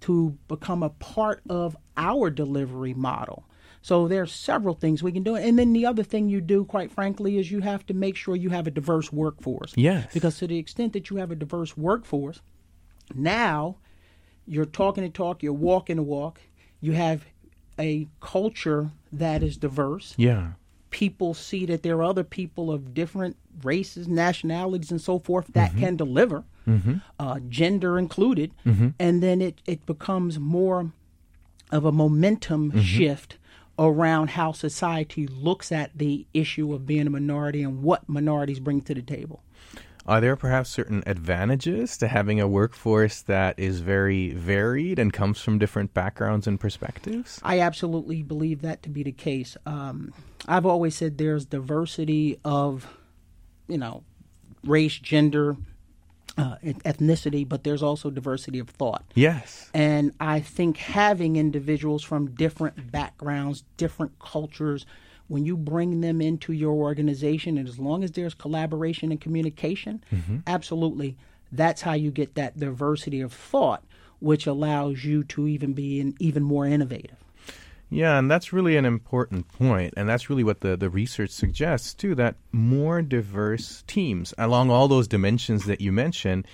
[0.00, 3.44] to become a part of our delivery model.
[3.82, 5.36] So there are several things we can do.
[5.36, 8.36] And then the other thing you do, quite frankly, is you have to make sure
[8.36, 9.72] you have a diverse workforce.
[9.76, 10.12] Yes.
[10.12, 12.40] Because to the extent that you have a diverse workforce,
[13.14, 13.76] now
[14.46, 16.40] you're talking the talk, you're walking the walk,
[16.80, 17.24] you have
[17.78, 20.14] a culture that is diverse.
[20.18, 20.52] Yeah.
[20.90, 25.70] People see that there are other people of different races, nationalities, and so forth that
[25.70, 25.80] mm-hmm.
[25.80, 26.96] can deliver, mm-hmm.
[27.18, 28.88] uh, gender included, mm-hmm.
[28.98, 30.92] and then it, it becomes more
[31.70, 33.38] of a momentum shift
[33.80, 38.82] around how society looks at the issue of being a minority and what minorities bring
[38.82, 39.42] to the table.
[40.06, 45.40] Are there perhaps certain advantages to having a workforce that is very varied and comes
[45.40, 47.40] from different backgrounds and perspectives?
[47.42, 49.56] I absolutely believe that to be the case.
[49.64, 50.12] Um,
[50.46, 52.86] I've always said there's diversity of,
[53.68, 54.04] you know,
[54.64, 55.56] race, gender,
[56.38, 59.04] uh, ethnicity, but there's also diversity of thought.
[59.14, 59.70] Yes.
[59.74, 64.86] And I think having individuals from different backgrounds, different cultures,
[65.28, 70.02] when you bring them into your organization, and as long as there's collaboration and communication,
[70.46, 71.16] absolutely,
[71.52, 73.84] that's how you get that diversity of thought,
[74.20, 77.16] which allows you to even be in, even more innovative.
[77.90, 81.92] Yeah, and that's really an important point, and that's really what the, the research suggests
[81.92, 82.14] too.
[82.14, 86.46] That more diverse teams along all those dimensions that you mentioned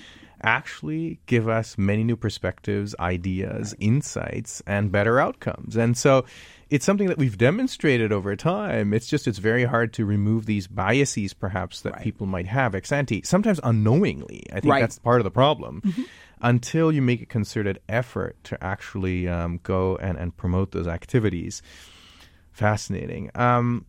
[0.43, 5.77] actually give us many new perspectives, ideas, insights, and better outcomes.
[5.77, 6.25] And so,
[6.69, 8.93] it's something that we've demonstrated over time.
[8.93, 12.91] It's just it's very hard to remove these biases, perhaps that people might have ex
[12.93, 14.43] ante, sometimes unknowingly.
[14.51, 14.81] I think Right.
[14.81, 15.81] that's part of the problem.
[15.83, 16.03] Mm-hmm.
[16.41, 21.63] Until you make a concerted effort to actually um, go and, and promote those activities.
[22.53, 23.31] Fascinating.
[23.35, 23.87] Um,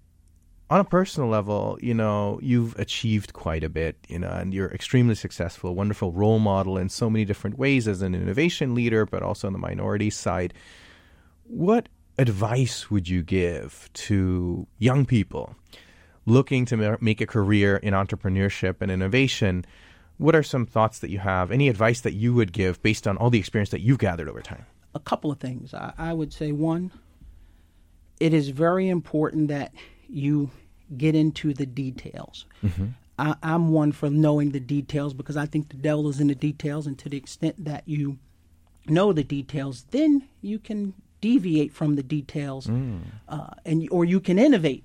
[0.69, 4.71] on a personal level, you know, you've achieved quite a bit, you know, and you're
[4.71, 9.23] extremely successful, wonderful role model in so many different ways as an innovation leader, but
[9.23, 10.53] also on the minority side.
[11.43, 15.55] What advice would you give to young people
[16.25, 19.65] looking to make a career in entrepreneurship and innovation?
[20.17, 21.51] What are some thoughts that you have?
[21.51, 24.41] Any advice that you would give based on all the experience that you've gathered over
[24.41, 24.65] time?
[24.97, 25.73] a couple of things.
[25.73, 26.91] I, I would say one,
[28.19, 29.71] it is very important that
[30.09, 30.51] you
[30.97, 32.45] get into the details.
[33.19, 36.35] I, I'm one for knowing the details because I think the devil is in the
[36.35, 38.17] details, and to the extent that you
[38.87, 42.69] know the details, then you can deviate from the details,
[43.29, 44.83] uh, and or you can innovate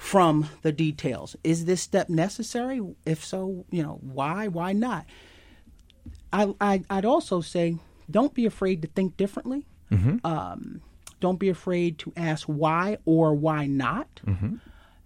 [0.00, 1.36] from the details.
[1.44, 2.80] Is this step necessary?
[3.04, 4.48] If so, you know why?
[4.48, 5.04] Why not?
[6.32, 7.76] I, I I'd also say
[8.10, 9.66] don't be afraid to think differently.
[10.24, 10.80] Um,
[11.20, 14.20] don't be afraid to ask why or why not,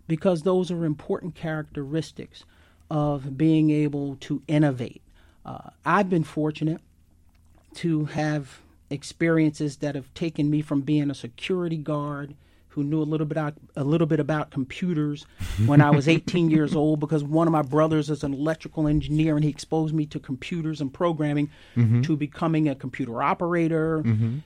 [0.07, 2.44] because those are important characteristics
[2.88, 5.02] of being able to innovate.
[5.44, 6.80] Uh, I've been fortunate
[7.74, 12.37] to have experiences that have taken me from being a security guard
[12.74, 15.26] who knew a little bit about, a little bit about computers
[15.66, 19.37] when I was 18 years old because one of my brothers is an electrical engineer
[19.37, 22.02] and he exposed me to computers and programming mm-hmm.
[22.02, 24.38] to becoming a computer operator mm-hmm.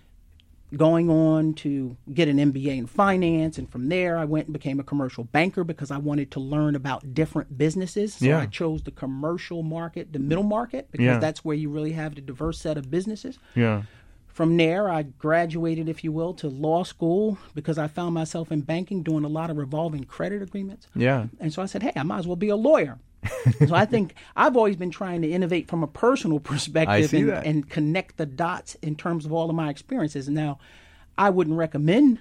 [0.76, 4.78] going on to get an MBA in finance, and from there I went and became
[4.78, 8.14] a commercial banker because I wanted to learn about different businesses.
[8.14, 8.40] So Yeah.
[8.40, 11.18] I chose the commercial market, the middle market, because Yeah.
[11.18, 13.38] that's where you really have the diverse set of businesses.
[13.54, 13.84] Yeah.
[14.38, 18.61] From there, I graduated, if you will, to law school because I found myself in
[18.61, 20.87] banking doing a lot of revolving credit agreements.
[20.94, 21.27] Yeah.
[21.40, 23.01] And so I said, hey, I might as well be a lawyer.
[23.66, 27.68] so I think I've always been trying to innovate from a personal perspective and, and
[27.68, 30.29] connect the dots in terms of all of my experiences.
[30.29, 30.61] Now,
[31.18, 32.20] I wouldn't recommend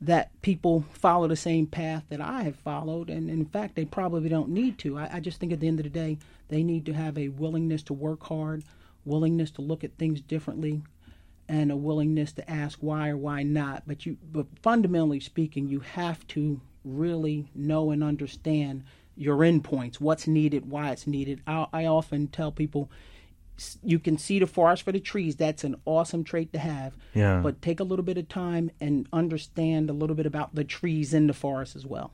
[0.00, 3.10] that people follow the same path that I have followed.
[3.10, 4.96] And in fact, they probably don't need to.
[4.96, 6.16] I, I just think at the end of the day,
[6.48, 8.64] they need to have a willingness to work hard,
[9.04, 10.80] willingness to look at things differently,
[11.48, 13.84] and a willingness to ask why or why not.
[13.86, 18.84] But you, but fundamentally speaking, you have to really know and understand
[19.16, 21.40] your endpoints, what's needed, why it's needed.
[21.46, 22.90] I, I often tell people,
[23.82, 25.36] you can see the forest for the trees.
[25.36, 26.96] That's an awesome trait to have.
[27.14, 27.40] Yeah.
[27.40, 31.12] But take a little bit of time and understand a little bit about the trees
[31.12, 32.12] in the forest as well.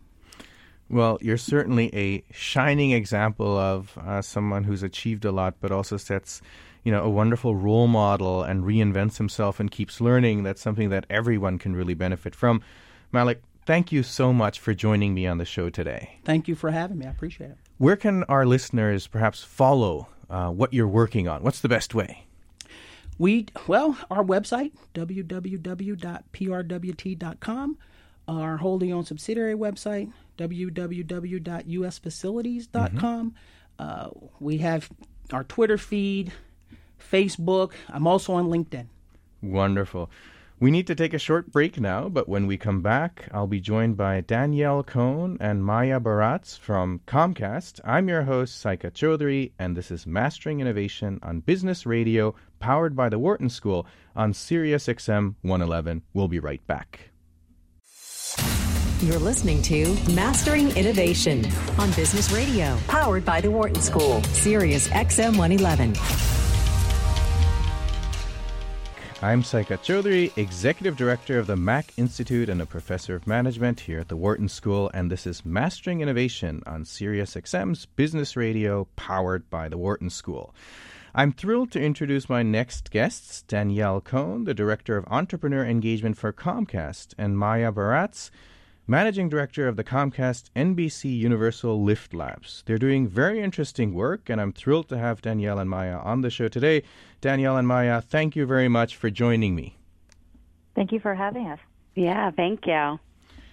[0.88, 5.96] Well, you're certainly a shining example of uh, someone who's achieved a lot, but also
[5.96, 6.42] sets,
[6.84, 10.42] you know, a wonderful role model and reinvents himself and keeps learning.
[10.42, 12.62] That's something that everyone can really benefit from.
[13.10, 16.18] Malik, thank you so much for joining me on the show today.
[16.24, 17.06] Thank you for having me.
[17.06, 17.56] I appreciate it.
[17.78, 21.42] Where can our listeners perhaps follow uh, what you're working on?
[21.42, 22.26] What's the best way?
[23.18, 26.18] We well, our website www.prwt.com,
[28.26, 33.34] our wholly owned subsidiary website www.usfacilities.com.
[33.78, 34.08] Uh,
[34.40, 34.90] we have
[35.32, 36.32] our Twitter feed,
[37.10, 37.72] Facebook.
[37.88, 38.86] I'm also on LinkedIn.
[39.42, 40.10] Wonderful.
[40.60, 43.60] We need to take a short break now, but when we come back, I'll be
[43.60, 47.80] joined by Danielle Cohn and Maya Baratz from Comcast.
[47.84, 53.08] I'm your host, Saikat Chaudhuri, and this is Mastering Innovation on Business Radio, powered by
[53.08, 56.02] the Wharton School on Sirius XM 111.
[56.14, 57.10] We'll be right back.
[59.00, 61.44] You're listening to Mastering Innovation
[61.78, 66.43] on Business Radio, powered by the Wharton School, Sirius XM 111.
[69.24, 74.00] I'm Saikat Chaudhuri, Executive Director of the Mack Institute and a Professor of Management here
[74.00, 79.70] at the Wharton School, and this is Mastering Innovation on SiriusXM's Business Radio, powered by
[79.70, 80.54] the Wharton School.
[81.14, 86.30] I'm thrilled to introduce my next guests, Danielle Cohn, the Director of Entrepreneur Engagement for
[86.30, 88.28] Comcast, and Maya Baratz,
[88.86, 92.62] Managing Director of the Comcast NBC Universal Lift Labs.
[92.66, 96.28] They're doing very interesting work, and I'm thrilled to have Danielle and Maya on the
[96.28, 96.82] show today.
[97.22, 99.78] Danielle and Maya, thank you very much for joining me.
[100.74, 101.60] Thank you for having us.
[101.94, 102.98] Yeah, thank you.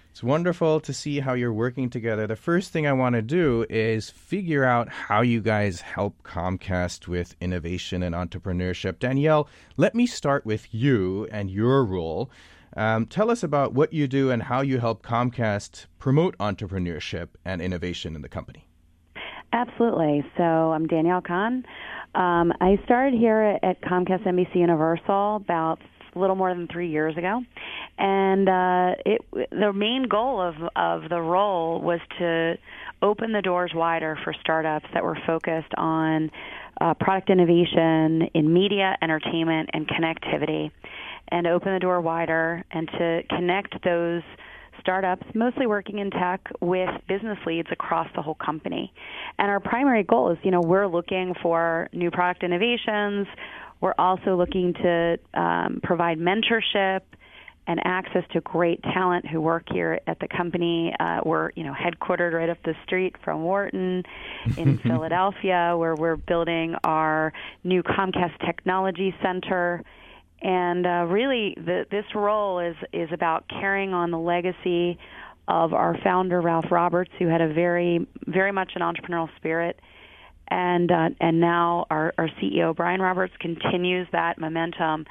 [0.10, 2.28] It's wonderful to see how you're working together.
[2.28, 7.08] The first thing I want to do is figure out how you guys help Comcast
[7.08, 9.00] with innovation and entrepreneurship.
[9.00, 12.30] Danielle, let me start with you and your role.
[12.75, 17.62] Um, tell us about what you do and how you help Comcast promote entrepreneurship and
[17.62, 18.67] innovation in the company.
[19.53, 20.23] Absolutely.
[20.38, 21.65] So I'm Danielle Cohn.
[22.15, 25.79] Um, I started here at Comcast NBC Universal about
[26.15, 27.41] a little more than three years ago,
[27.97, 32.57] and uh, it the main goal of of the role was to
[33.01, 36.29] open the doors wider for startups that were focused on
[36.81, 40.71] uh, product innovation in media, entertainment, and connectivity,
[41.29, 44.23] and open the door wider and to connect those
[44.79, 48.91] startups, mostly working in tech, with business leads across the whole company.
[49.38, 53.27] And our primary goal is, you know, we're looking for new product innovations.
[53.79, 57.01] We're also looking to um, provide mentorship
[57.67, 60.93] and access to great talent who work here at the company.
[60.99, 64.03] Uh, we're, you know, headquartered right up the street from Wharton
[64.57, 67.31] in Philadelphia, where we're building our
[67.63, 69.84] new Comcast Technology Center
[70.41, 74.97] and uh, really the, this role is is about carrying on the legacy
[75.47, 79.80] of our founder Ralph Roberts, who had a very very much an entrepreneurial spirit,
[80.47, 85.06] and uh, and now our, our CEO Brian Roberts continues that momentum,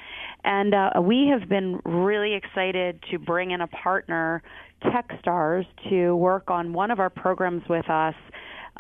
[0.45, 4.43] and uh, we have been really excited to bring in a partner,
[4.83, 8.15] TechStars, to work on one of our programs with us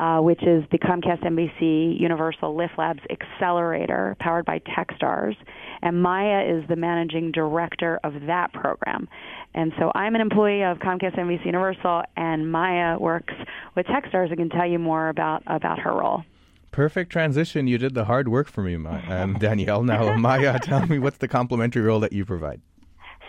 [0.00, 5.36] uh, which is the Comcast NBC Universal Lift Labs Accelerator, powered by TechStars.
[5.82, 9.08] And Maya is the managing director of that program.
[9.54, 13.34] And so I'm an employee of Comcast NBC Universal, and Maya works
[13.76, 16.22] with TechStars and can tell you more about, about her role.
[16.70, 17.66] Perfect transition.
[17.66, 19.82] You did the hard work for me, Ma- um, Danielle.
[19.82, 22.62] Now, Maya, tell me what's the complementary role that you provide?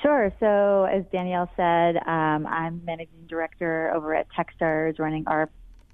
[0.01, 0.31] Sure.
[0.39, 5.49] So, as Danielle said, um, I'm managing director over at TechStars, running our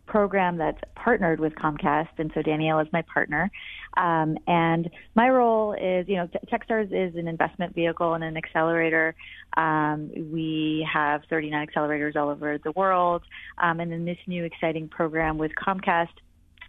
[0.07, 3.51] program that's partnered with Comcast, and so Danielle is my partner.
[3.95, 9.15] Um, and my role is, you know, Techstars is an investment vehicle and an accelerator.
[9.55, 13.23] Um, we have 39 accelerators all over the world,
[13.57, 16.09] um, and then this new exciting program with Comcast,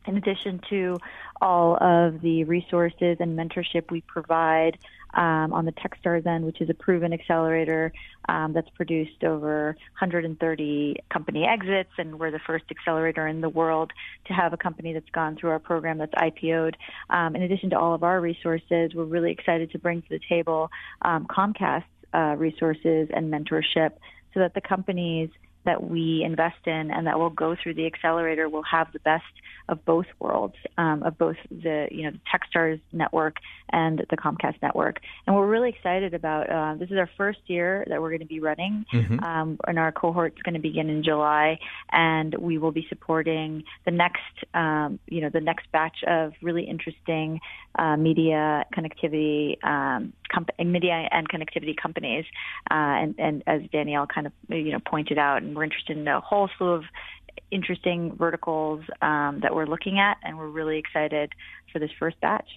[0.06, 0.96] in addition to
[1.40, 4.78] all of the resources and mentorship we provide
[5.14, 7.92] um, on the Techstars end, which is a proven accelerator
[8.28, 13.92] um, that's produced over 130 company exits, and we're the first accelerator in the world
[14.26, 16.76] to have a company that's gone through our program that's IPO'd.
[17.10, 20.20] Um, in addition to all of our resources, we're really excited to bring to the
[20.28, 20.70] table
[21.02, 21.84] um, Comcast's
[22.14, 23.92] uh, resources and mentorship
[24.34, 25.30] so that the companies
[25.64, 29.24] that we invest in and that will go through the accelerator will have the best
[29.68, 33.36] of both worlds, um, of both the you know the TechStars network
[33.70, 35.00] and the Comcast network.
[35.26, 38.26] And we're really excited about uh, this is our first year that we're going to
[38.26, 39.22] be running, mm-hmm.
[39.22, 41.58] um, and our cohort is going to begin in July,
[41.90, 44.22] and we will be supporting the next
[44.54, 47.40] um, you know the next batch of really interesting
[47.78, 52.24] uh, media connectivity um, comp- media and connectivity companies,
[52.70, 56.06] uh, and, and as Danielle kind of you know pointed out, and we're interested in
[56.08, 56.84] a whole slew of
[57.50, 61.32] interesting verticals um, that we're looking at, and we're really excited
[61.72, 62.48] for this first batch.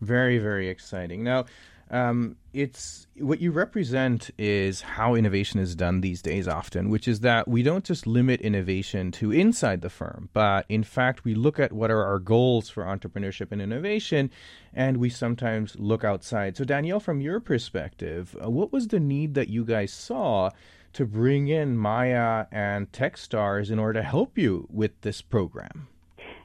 [0.00, 1.24] Very, very exciting.
[1.24, 1.46] Now,
[1.90, 7.20] um, it's what you represent is how innovation is done these days often, which is
[7.20, 11.60] that we don't just limit innovation to inside the firm, but in fact, we look
[11.60, 14.30] at what are our goals for entrepreneurship and innovation,
[14.74, 16.56] and we sometimes look outside.
[16.56, 20.50] So, Danielle, from your perspective, uh, what was the need that you guys saw
[20.94, 25.88] to bring in Maya and Techstars in order to help you with this program?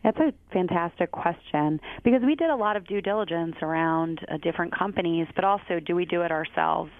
[0.04, 4.76] That's a fantastic question because we did a lot of due diligence around uh, different
[4.76, 6.92] companies, but also do we do it ourselves?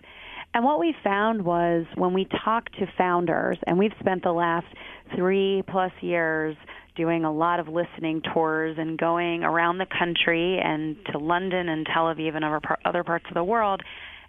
[0.54, 4.68] And what we found was when we talked to founders, and we've spent the last
[5.16, 6.58] three plus years
[6.96, 11.88] doing a lot of listening tours and going around the country and to London and
[11.92, 12.44] Tel Aviv and
[12.86, 13.82] other parts of the world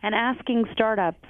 [0.02, 1.26] and asking startups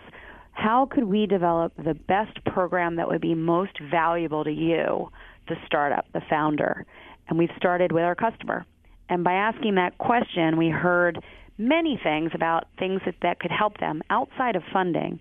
[0.52, 5.10] how could we develop the best program that would be most valuable to you,
[5.48, 6.84] the startup, the founder?
[7.32, 8.66] And we've started with our customer.
[9.08, 11.18] And by asking that question, we heard
[11.56, 15.18] many things about things that, that could help them outside of funding.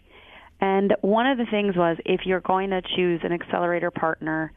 [0.59, 4.51] And one of the things was if you're going to choose an accelerator partner,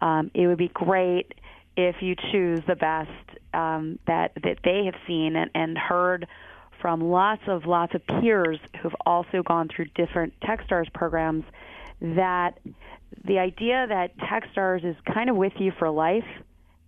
[0.00, 1.32] um, it would be great
[1.76, 6.26] if you choose the best um, that that they have seen and, and heard
[6.82, 11.44] from lots of lots of peers who've also gone through different Techstars programs
[12.00, 12.58] that
[13.24, 16.24] the idea that Techstars is kind of with you for life,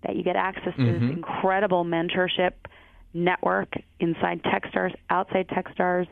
[0.03, 1.09] that you get access to mm-hmm.
[1.09, 2.53] this incredible mentorship
[3.15, 6.07] network inside Techstars, outside Techstars,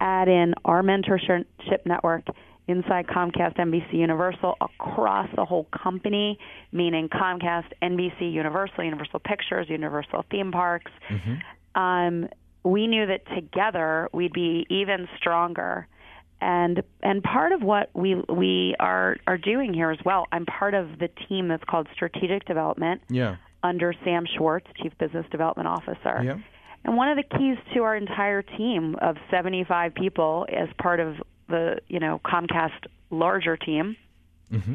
[0.00, 1.44] add in our mentorship
[1.84, 2.24] network
[2.68, 6.38] inside Comcast, NBC, Universal, across the whole company,
[6.72, 10.90] meaning Comcast, NBC, Universal, Universal Pictures, Universal Theme Parks.
[11.08, 11.80] Mm-hmm.
[11.80, 12.28] Um,
[12.64, 15.86] we knew that together we'd be even stronger.
[16.40, 20.26] And and part of what we we are are doing here as well.
[20.32, 23.00] I'm part of the team that's called Strategic Development.
[23.08, 23.36] Yeah.
[23.62, 26.22] Under Sam Schwartz, Chief Business Development Officer.
[26.22, 26.38] Yeah.
[26.84, 31.16] And one of the keys to our entire team of 75 people as part of
[31.48, 33.96] the you know Comcast larger team
[34.52, 34.74] mm-hmm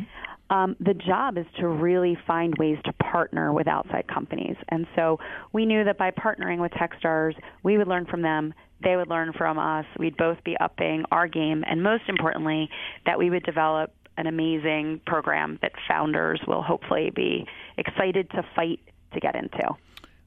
[0.51, 4.57] um, the job is to really find ways to partner with outside companies.
[4.67, 5.17] And so
[5.53, 8.53] we knew that by partnering with Techstars, we would learn from them,
[8.83, 12.69] they would learn from us, we'd both be upping our game, and most importantly,
[13.05, 17.45] that we would develop an amazing program that founders will hopefully be
[17.77, 18.79] excited to fight
[19.13, 19.75] to get into.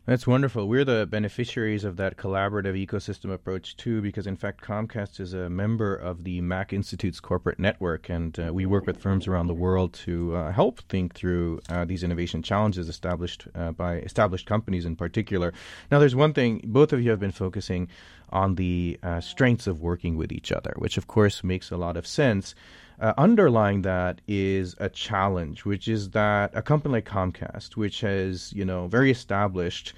[0.06, 0.68] That's wonderful.
[0.68, 5.48] We're the beneficiaries of that collaborative ecosystem approach too, because in fact, Comcast is a
[5.48, 9.54] member of the Mack Institute's corporate network, and uh, we work with firms around the
[9.54, 14.84] world to uh, help think through uh, these innovation challenges established uh, by established companies
[14.84, 15.54] in particular.
[15.90, 17.88] Now, there's one thing both of you have been focusing
[18.28, 21.96] on the uh, strengths of working with each other, which of course makes a lot
[21.96, 22.54] of sense.
[23.00, 28.52] Uh, underlying that is a challenge, which is that a company like Comcast, which has
[28.52, 29.92] you know very established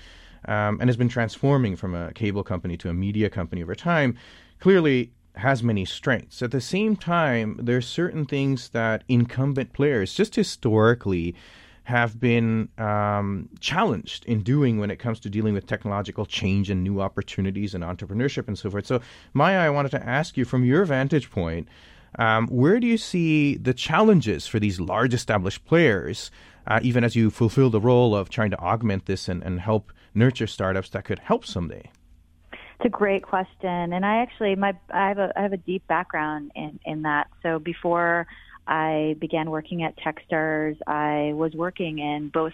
[0.47, 4.17] um, and has been transforming from a cable company to a media company over time,
[4.61, 6.43] clearly has many strengths.
[6.43, 11.35] At the same time, there are certain things that incumbent players, just historically,
[11.85, 16.83] have been um, challenged in doing when it comes to dealing with technological change and
[16.83, 18.87] new opportunities and entrepreneurship and so forth.
[18.87, 19.01] So,
[19.35, 21.69] Maya, I wanted to ask you from your vantage point
[22.19, 26.31] um, where do you see the challenges for these large established players,
[26.67, 29.93] uh, even as you fulfill the role of trying to augment this and, and help
[30.15, 31.91] nurture startups that could help someday?
[32.53, 35.87] It's a great question, and I actually my I have a I have a deep
[35.87, 37.29] background in in that.
[37.43, 38.27] So before
[38.67, 40.77] I began working at Techstars.
[40.87, 42.53] I was working in both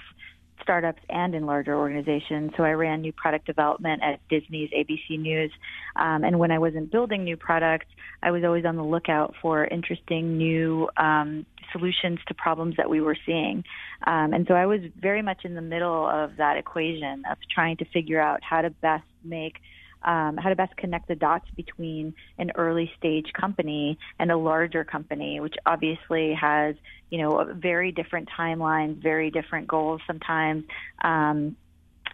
[0.62, 2.52] startups and in larger organizations.
[2.56, 5.52] So I ran new product development at Disney's ABC News.
[5.96, 7.86] Um, and when I wasn't building new products,
[8.22, 13.00] I was always on the lookout for interesting new um, solutions to problems that we
[13.00, 13.64] were seeing.
[14.06, 17.76] Um, and so I was very much in the middle of that equation of trying
[17.78, 19.56] to figure out how to best make
[20.04, 24.84] um, how to best connect the dots between an early stage company and a larger
[24.84, 26.74] company, which obviously has,
[27.10, 30.64] you know, very different timelines, very different goals sometimes,
[31.02, 31.56] um,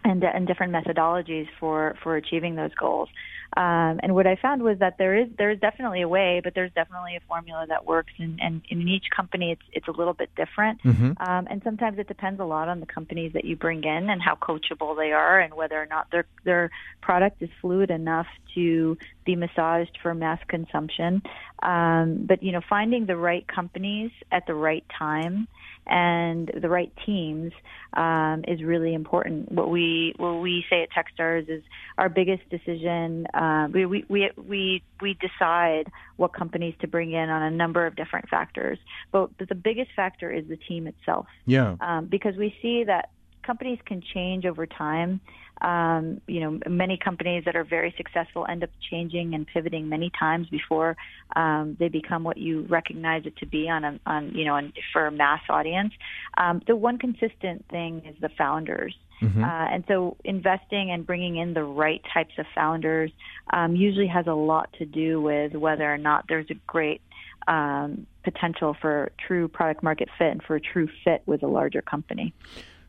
[0.05, 3.09] and, and different methodologies for, for achieving those goals.
[3.57, 6.55] Um, and what I found was that there is there is definitely a way, but
[6.55, 8.13] there's definitely a formula that works.
[8.19, 10.83] And, and in each company, it's it's a little bit different.
[10.83, 11.13] Mm-hmm.
[11.21, 14.21] Um, and sometimes it depends a lot on the companies that you bring in and
[14.21, 16.71] how coachable they are, and whether or not their their
[17.01, 21.23] product is fluid enough to be massaged for mass consumption.
[21.63, 25.49] Um, but you know, finding the right companies at the right time
[25.89, 27.53] and the right teams
[27.95, 29.51] um, is really important.
[29.51, 31.63] What we what we say at TechStars is
[31.97, 33.27] our biggest decision.
[33.35, 37.87] Uh, we, we we we we decide what companies to bring in on a number
[37.87, 38.79] of different factors,
[39.13, 41.27] but, but the biggest factor is the team itself.
[41.47, 41.77] Yeah.
[41.81, 43.11] Um, because we see that
[43.49, 45.21] companies can change over time.
[45.63, 50.13] Um, you know, many companies that are very successful end up changing and pivoting many
[50.17, 50.97] times before
[51.35, 54.73] um, they become what you recognize it to be on a, on you know, on,
[54.93, 55.93] for a mass audience.
[56.37, 58.95] Um, the one consistent thing is the founders.
[59.23, 59.43] Mm-hmm.
[59.43, 63.11] Uh, and so investing and bringing in the right types of founders
[63.51, 67.01] um, usually has a lot to do with whether or not there's a great
[67.49, 71.83] um, potential for true product market fit and for a true fit with a larger
[71.83, 72.33] company.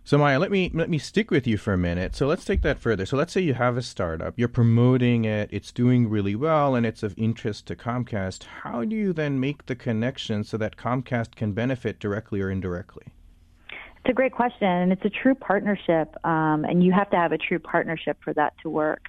[0.04, 2.16] So Maya, let me let me stick with you for a minute.
[2.16, 3.06] So let's take that further.
[3.06, 6.86] So let's say you have a startup, you're promoting it, it's doing really well, and
[6.86, 8.44] it's of interest to Comcast.
[8.64, 13.06] How do you then make the connection so that Comcast can benefit directly or indirectly?
[13.70, 17.32] It's a great question, and it's a true partnership, um, and you have to have
[17.32, 19.04] a true partnership for that to work.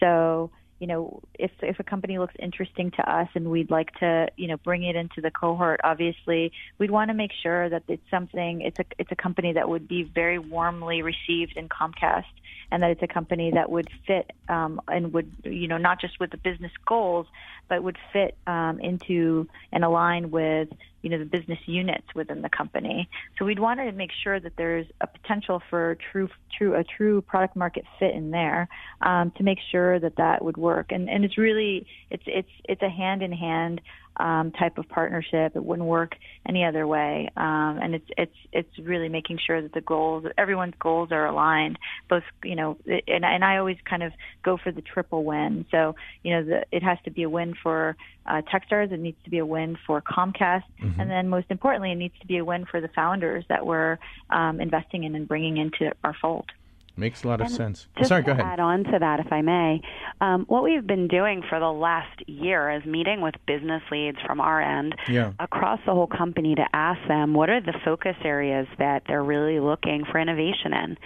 [0.00, 0.50] So
[0.82, 4.46] you know, if if a company looks interesting to us and we'd like to, you
[4.48, 8.60] know, bring it into the cohort, obviously we'd want to make sure that it's something
[8.62, 12.24] it's a it's a company that would be very warmly received in Comcast
[12.70, 16.20] and that it's a company that would fit um, and would you know not just
[16.20, 17.26] with the business goals
[17.68, 20.68] but would fit um, into and align with
[21.02, 23.08] you know the business units within the company.
[23.38, 27.20] So we'd want to make sure that there's a potential for true true a true
[27.22, 28.68] product market fit in there
[29.00, 30.92] um, to make sure that that would work.
[30.92, 33.80] And and it's really it's it's it's a hand in hand
[34.18, 35.56] um, type of partnership.
[35.56, 36.12] It wouldn't work
[36.46, 37.30] any other way.
[37.36, 41.78] Um, and it's it's it's really making sure that the goals, everyone's goals are aligned.
[42.10, 44.12] Both you know, and and I always kind of
[44.44, 45.64] go for the triple win.
[45.70, 48.92] So you know, the, it has to be a win for uh, Techstars.
[48.92, 51.00] It needs to be a win for Comcast, mm-hmm.
[51.00, 53.98] and then most importantly, it needs to be a win for the founders that we're
[54.28, 56.50] um, investing in and bringing into our fold.
[56.94, 57.86] Makes a lot of and sense.
[57.96, 58.44] Just Sorry, go ahead.
[58.44, 59.80] add on to that, if I may,
[60.20, 64.40] um, what we've been doing for the last year is meeting with business leads from
[64.40, 65.32] our end yeah.
[65.40, 69.58] across the whole company to ask them what are the focus areas that they're really
[69.58, 70.98] looking for innovation in.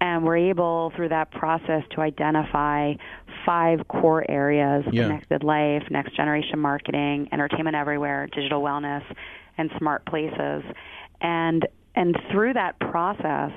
[0.00, 2.94] And we're able, through that process, to identify
[3.44, 5.04] five core areas yeah.
[5.04, 9.02] connected life, next generation marketing, entertainment everywhere, digital wellness,
[9.58, 10.62] and smart places.
[11.20, 13.52] And and through that process,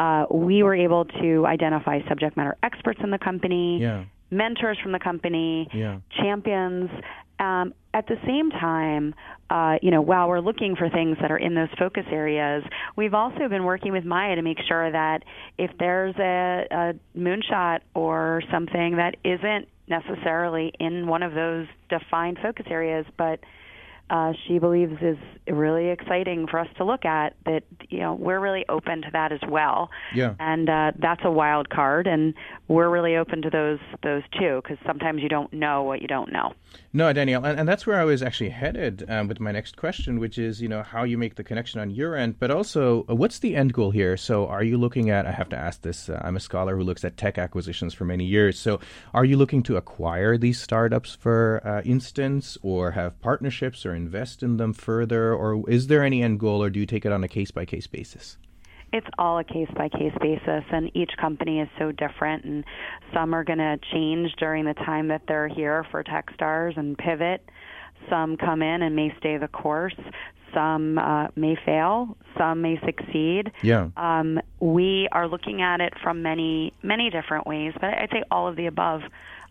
[0.00, 4.04] uh, we were able to identify subject matter experts in the company, yeah.
[4.30, 5.98] mentors from the company, yeah.
[6.22, 6.88] champions.
[7.38, 9.14] Um, at the same time,
[9.50, 12.64] uh, you know, while we're looking for things that are in those focus areas,
[12.96, 15.22] we've also been working with Maya to make sure that
[15.58, 22.38] if there's a, a moonshot or something that isn't necessarily in one of those defined
[22.42, 23.40] focus areas, but
[24.10, 27.34] uh, she believes is really exciting for us to look at.
[27.46, 29.90] That you know we're really open to that as well.
[30.14, 30.34] Yeah.
[30.40, 32.34] And uh, that's a wild card, and
[32.68, 36.32] we're really open to those those too, because sometimes you don't know what you don't
[36.32, 36.52] know.
[36.92, 40.18] No, Danielle, and, and that's where I was actually headed um, with my next question,
[40.18, 43.14] which is you know how you make the connection on your end, but also uh,
[43.14, 44.16] what's the end goal here?
[44.16, 45.24] So are you looking at?
[45.24, 46.08] I have to ask this.
[46.08, 48.58] Uh, I'm a scholar who looks at tech acquisitions for many years.
[48.58, 48.80] So
[49.14, 54.42] are you looking to acquire these startups, for uh, instance, or have partnerships or invest
[54.42, 57.22] in them further, or is there any end goal, or do you take it on
[57.22, 58.36] a case by case basis?
[58.92, 62.64] It's all a case by case basis, and each company is so different, and
[63.14, 67.48] some are going to change during the time that they're here for Techstars and pivot.
[68.08, 69.94] Some come in and may stay the course.
[70.52, 72.16] Some uh, may fail.
[72.36, 73.52] Some may succeed.
[73.62, 73.90] Yeah.
[73.96, 78.48] Um, we are looking at it from many, many different ways, but I'd say all
[78.48, 79.02] of the above.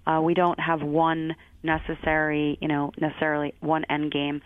[0.08, 4.42] Uh, we don't have one necessary, you know, necessarily one end game.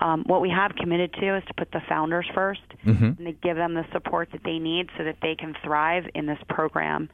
[0.00, 3.04] Um, what we have committed to is to put the founders 1st mm-hmm.
[3.04, 6.26] and to give them the support that they need so that they can thrive in
[6.26, 7.08] this program,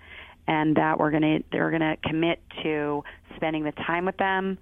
[0.49, 3.05] and that we're going to they're going to commit to
[3.37, 4.59] spending the time with them,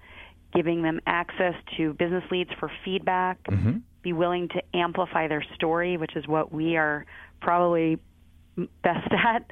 [0.53, 3.77] giving them access to business leads for feedback, mm-hmm.
[4.03, 7.05] be willing to amplify their story, which is what we are
[7.41, 7.97] probably
[8.83, 9.45] best at.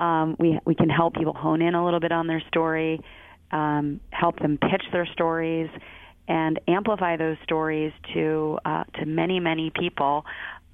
[0.00, 3.00] Um, we we can help people hone in a little bit on their story
[3.50, 5.70] um, help them pitch their stories
[6.28, 10.24] and amplify those stories to uh, to many many people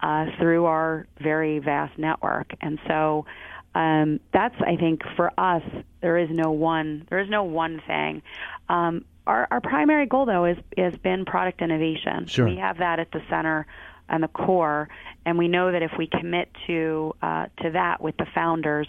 [0.00, 2.54] uh, through our very vast network.
[2.60, 3.26] And so
[3.74, 5.62] um, that's I think for us
[6.00, 8.22] there is no one there is no one thing.
[8.68, 12.26] Um, our, our primary goal though is has been product innovation.
[12.26, 12.48] Sure.
[12.48, 13.66] We have that at the center
[14.08, 14.88] and the core,
[15.24, 18.88] and we know that if we commit to uh, to that with the founders,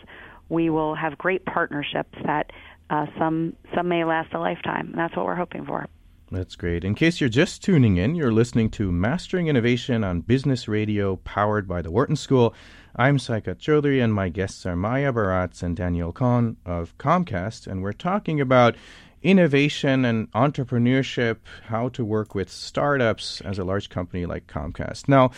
[0.49, 2.51] we will have great partnerships that
[2.89, 4.89] uh, some some may last a lifetime.
[4.89, 5.87] And that's what we're hoping for.
[6.31, 6.83] That's great.
[6.83, 11.67] In case you're just tuning in, you're listening to Mastering Innovation on Business Radio, powered
[11.67, 12.55] by the Wharton School.
[12.95, 17.83] I'm Saikat Chaudhuri, and my guests are Maya Baratz and Danielle Cohn of Comcast, and
[17.83, 18.75] we're talking about
[19.23, 25.07] innovation and entrepreneurship, how to work with startups as a large company like Comcast.
[25.07, 25.31] Now,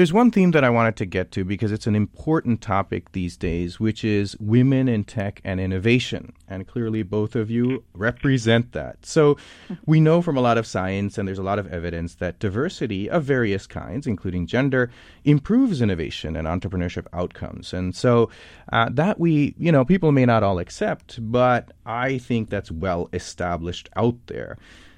[0.00, 3.36] there's one theme that I wanted to get to because it's an important topic these
[3.36, 6.32] days, which is women in tech and innovation.
[6.48, 9.04] And clearly, both of you represent that.
[9.04, 9.36] So,
[9.84, 13.10] we know from a lot of science, and there's a lot of evidence, that diversity
[13.10, 14.90] of various kinds, including gender,
[15.24, 17.74] improves innovation and entrepreneurship outcomes.
[17.74, 18.30] And so,
[18.72, 23.10] uh, that we, you know, people may not all accept, but I think that's well
[23.12, 24.56] established out there.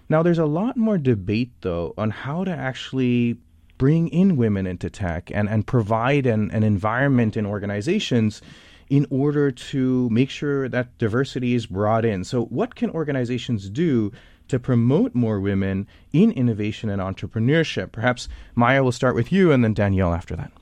[0.08, 3.38] Now, there's a lot more debate, though, on how to actually
[3.82, 8.40] bring in women into tech and, and provide an, an environment in organizations
[8.88, 12.22] in order to make sure that diversity is brought in.
[12.22, 14.12] So, what can organizations do
[14.46, 17.90] to promote more women in innovation and entrepreneurship?
[17.90, 20.52] Perhaps Maya will start with you and then Danielle after that.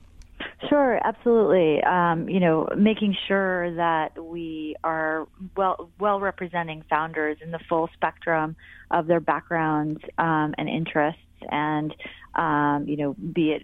[0.67, 1.83] Sure, absolutely.
[1.83, 7.87] Um, you know, making sure that we are well well representing founders in the full
[7.93, 8.55] spectrum
[8.89, 11.93] of their backgrounds um, and interests, and
[12.35, 13.61] um, you know, be it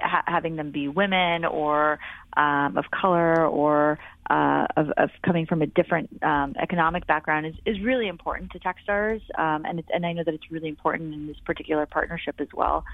[0.00, 1.98] ha- having them be women or
[2.36, 3.98] um, of color or
[4.30, 8.58] uh, of, of coming from a different um, economic background is, is really important to
[8.58, 12.36] Techstars, um, and it's, and I know that it's really important in this particular partnership
[12.40, 12.84] as well.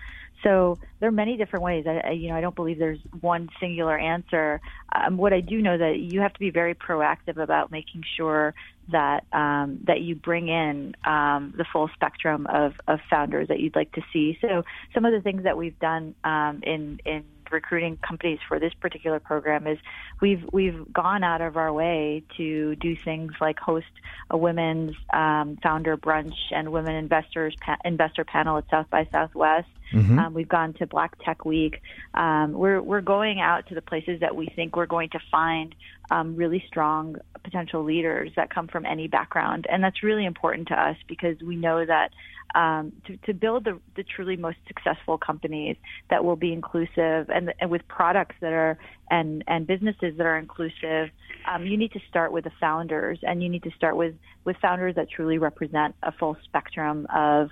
[0.43, 1.87] So there are many different ways.
[1.87, 4.61] I, you know I don't believe there's one singular answer.
[4.95, 8.55] Um, what I do know that you have to be very proactive about making sure
[8.91, 13.77] that um, that you bring in um, the full spectrum of, of founders that you'd
[13.77, 14.39] like to see.
[14.41, 14.65] So
[14.95, 19.21] some of the things that we've done um, in in recruiting companies for this particular
[19.21, 19.79] program is
[20.21, 23.87] we've we've gone out of our way to do things like host
[24.31, 29.69] a women's um, founder brunch and women investors pa- investor panel at South by Southwest.
[29.93, 30.19] Mm-hmm.
[30.19, 31.83] Um, we've gone to Black Tech Week.
[32.15, 35.75] Um, we're we're going out to the places that we think we're going to find
[36.11, 40.75] um, really strong potential leaders that come from any background, and that's really important to
[40.75, 42.11] us because we know that
[42.55, 45.77] um, to, to build the, the truly most successful companies
[46.11, 48.79] that will be inclusive and, and with products that are
[49.11, 51.11] and and businesses that are inclusive,
[51.51, 54.57] um, you need to start with the founders, and you need to start with with
[54.61, 57.49] founders that truly represent a full spectrum of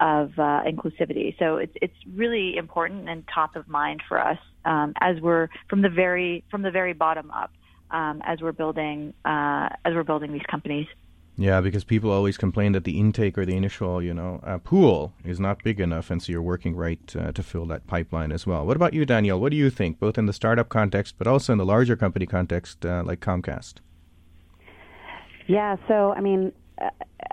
[0.00, 1.38] of uh, inclusivity.
[1.38, 5.82] So it's it's really important and top of mind for us um, as we're from
[5.82, 7.52] the very from the very bottom up
[7.90, 10.86] um, as we're building uh, as we're building these companies.
[11.36, 15.14] Yeah, because people always complain that the intake or the initial, you know, uh, pool
[15.24, 18.46] is not big enough, and so you're working right uh, to fill that pipeline as
[18.46, 18.64] well.
[18.64, 19.40] What about you, Danielle?
[19.40, 22.24] What do you think, both in the startup context, but also in the larger company
[22.24, 23.74] context, uh, like Comcast?
[25.48, 26.90] Yeah, so I mean, uh,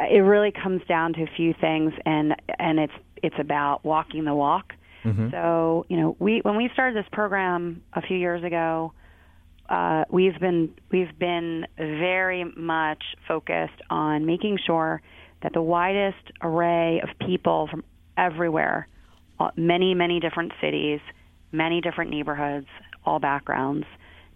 [0.09, 4.33] it really comes down to a few things, and and it's it's about walking the
[4.33, 4.73] walk.
[5.03, 5.29] Mm-hmm.
[5.29, 8.93] So you know, we when we started this program a few years ago,
[9.71, 15.01] uh, we've been we've been very much focused on making sure
[15.41, 17.83] that the widest array of people from
[18.17, 18.87] everywhere,
[19.39, 20.99] uh, many many different cities,
[21.53, 22.67] many different neighborhoods,
[23.05, 23.87] all backgrounds,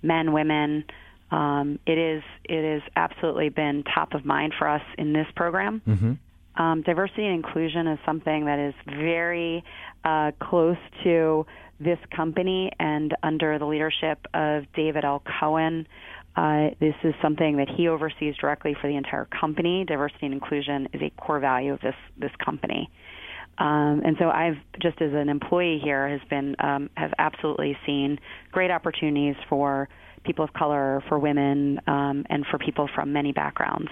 [0.02, 0.86] men, women,
[1.32, 5.82] um, it is it has absolutely been top of mind for us in this program.
[5.86, 6.14] Mm-hmm.
[6.58, 9.64] Um, diversity and inclusion is something that is very
[10.04, 11.46] uh, close to
[11.80, 15.22] this company, and under the leadership of David L.
[15.40, 15.86] Cohen,
[16.38, 19.86] uh, this is something that he oversees directly for the entire company.
[19.86, 22.90] Diversity and inclusion is a core value of this this company.
[23.58, 28.20] Um, and so I've just as an employee here has been um, have absolutely seen
[28.52, 29.88] great opportunities for
[30.26, 33.90] people of color, for women, um, and for people from many backgrounds.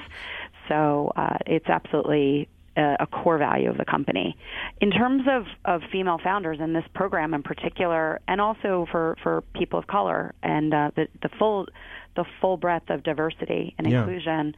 [0.67, 4.35] So uh, it's absolutely a, a core value of the company.
[4.81, 9.41] In terms of, of female founders in this program in particular, and also for, for
[9.53, 11.67] people of color and uh, the, the full
[12.15, 14.01] the full breadth of diversity and Yeah.
[14.01, 14.55] inclusion,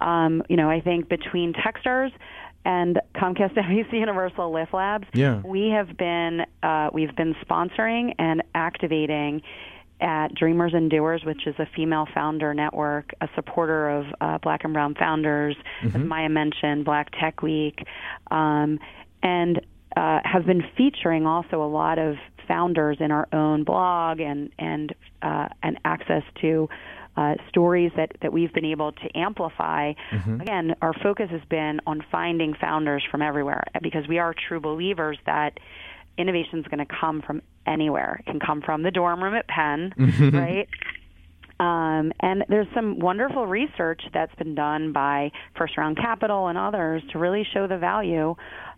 [0.00, 2.10] um, you know, I think between Techstars
[2.64, 5.40] and Comcast NBC Universal Lift Labs, Yeah.
[5.44, 9.42] we have been uh, we've been sponsoring and activating
[10.00, 14.64] at Dreamers and Doers, which is a female founder network, a supporter of uh, Black
[14.64, 17.78] and Brown founders, as Maya mentioned, Black Tech Week,
[18.30, 18.78] um,
[19.22, 19.60] and
[19.96, 22.16] uh, have been featuring also a lot of
[22.46, 26.68] founders in our own blog and and uh, and access to
[27.16, 29.94] uh, stories that, that we've been able to amplify.
[30.40, 35.18] Again, our focus has been on finding founders from everywhere because we are true believers
[35.24, 35.58] that
[36.18, 38.20] innovation is going to come from anywhere.
[38.20, 39.92] It can come from the dorm room at Penn,
[40.32, 40.68] right?
[41.58, 47.02] Um, and there's some wonderful research that's been done by First Round Capital and others
[47.12, 48.34] to really show the value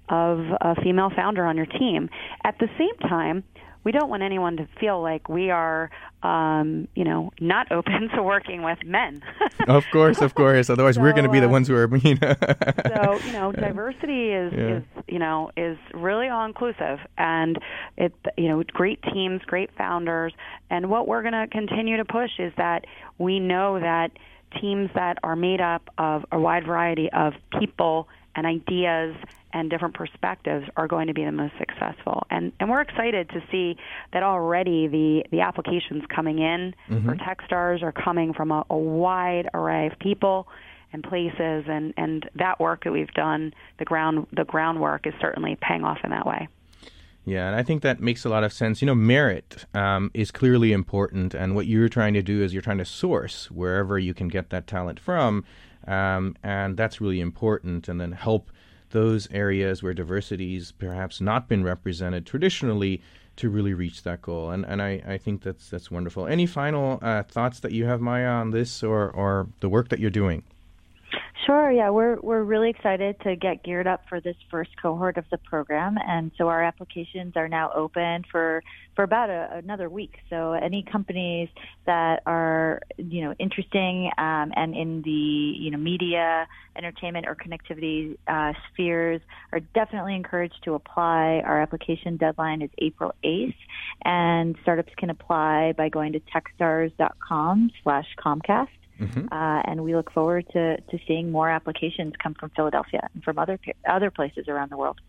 [0.09, 2.09] of a female founder on your team.
[2.45, 3.45] At the same time,
[3.89, 5.89] we don't want anyone to feel like we are,
[6.23, 9.23] um, you know, not open to working with men.
[9.67, 10.69] Of course, of course.
[10.69, 12.19] Otherwise, we're going to be the uh, ones who are mean.
[12.21, 14.77] so you know diversity is Yeah.
[14.77, 17.59] is you know is really all inclusive and
[17.97, 20.33] it you know great teams great founders
[20.71, 22.85] and what we're going to continue to push is that
[23.19, 24.11] we know that
[24.61, 28.09] teams that are made up of a wide variety of people
[28.39, 29.17] and ideas
[29.53, 32.25] and different perspectives are going to be the most successful.
[32.31, 33.77] And and we're excited to see
[34.13, 36.73] that already the the applications coming in
[37.05, 40.47] for techstars are coming from a, a wide array of people
[40.93, 45.59] and places and and that work that we've done the ground the groundwork is certainly
[45.61, 46.47] paying off in that way.
[47.25, 48.81] Yeah, and I think that makes a lot of sense.
[48.81, 52.63] You know, merit um, is clearly important, and what you're trying to do is you're
[52.63, 55.45] trying to source wherever you can get that talent from,
[55.87, 58.51] um, and that's really important, and then help
[58.91, 63.03] those areas where diversity's perhaps not been represented traditionally
[63.37, 64.51] to really reach that goal.
[64.51, 66.27] And and I, I think that's that's wonderful.
[66.27, 70.01] Any final uh, thoughts that you have, Maya, on this or or the work that
[70.01, 70.43] you're doing?
[71.47, 71.71] Sure.
[71.71, 75.39] Yeah, we're we're really excited to get geared up for this first cohort of the
[75.39, 78.63] program, and so our applications are now open for
[78.95, 80.17] for about a, another week.
[80.29, 81.49] So any companies
[81.87, 86.47] that are you know interesting um, and in the you know media,
[86.77, 91.41] entertainment, or connectivity uh, spheres are definitely encouraged to apply.
[91.45, 93.57] Our application deadline is April eighth,
[94.05, 98.69] and startups can apply by going to techstars.com/comcast.
[99.33, 103.39] Uh, and we look forward to, to seeing more applications come from Philadelphia and from
[103.39, 105.01] other other places around the world.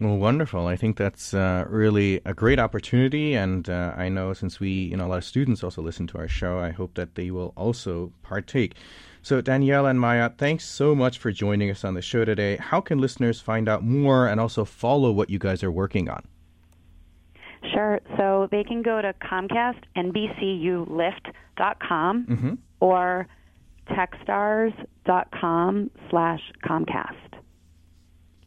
[0.00, 0.66] Well, wonderful.
[0.66, 4.96] I think that's uh, really a great opportunity, and uh, I know since we, you
[4.96, 7.52] know, a lot of students also listen to our show, I hope that they will
[7.56, 8.74] also partake.
[9.22, 12.56] So, Danielle and Maya, thanks so much for joining us on the show today.
[12.56, 16.26] How can listeners find out more and also follow what you guys are working on?
[17.72, 18.00] Sure.
[18.16, 22.54] So they can go to Comcast NBCUlift.com Mm-hmm.
[22.80, 23.28] or
[23.90, 27.41] techstars.com slash Comcast.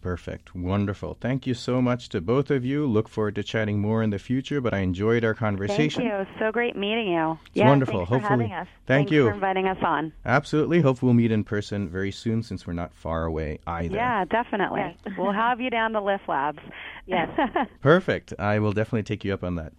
[0.06, 0.54] Perfect.
[0.54, 1.18] Wonderful.
[1.20, 2.86] Thank you so much to both of you.
[2.86, 6.04] Look forward to chatting more in the future, but I enjoyed our conversation.
[6.04, 6.36] Thank you.
[6.38, 7.40] So great meeting you.
[7.56, 8.06] It's wonderful.
[8.06, 8.68] thanks for having us.
[8.86, 9.24] thank Thanks you.
[9.24, 10.14] for inviting us on.
[10.24, 10.82] Absolutely.
[10.82, 13.96] Hope we'll meet in person very soon since we're not far away either.
[13.96, 14.82] Yeah, definitely.
[14.82, 15.16] Yes.
[15.18, 16.60] we'll have you down to Lift Labs.
[17.08, 17.28] Yes.
[17.82, 18.32] Perfect.
[18.38, 19.74] I will definitely take you up on that.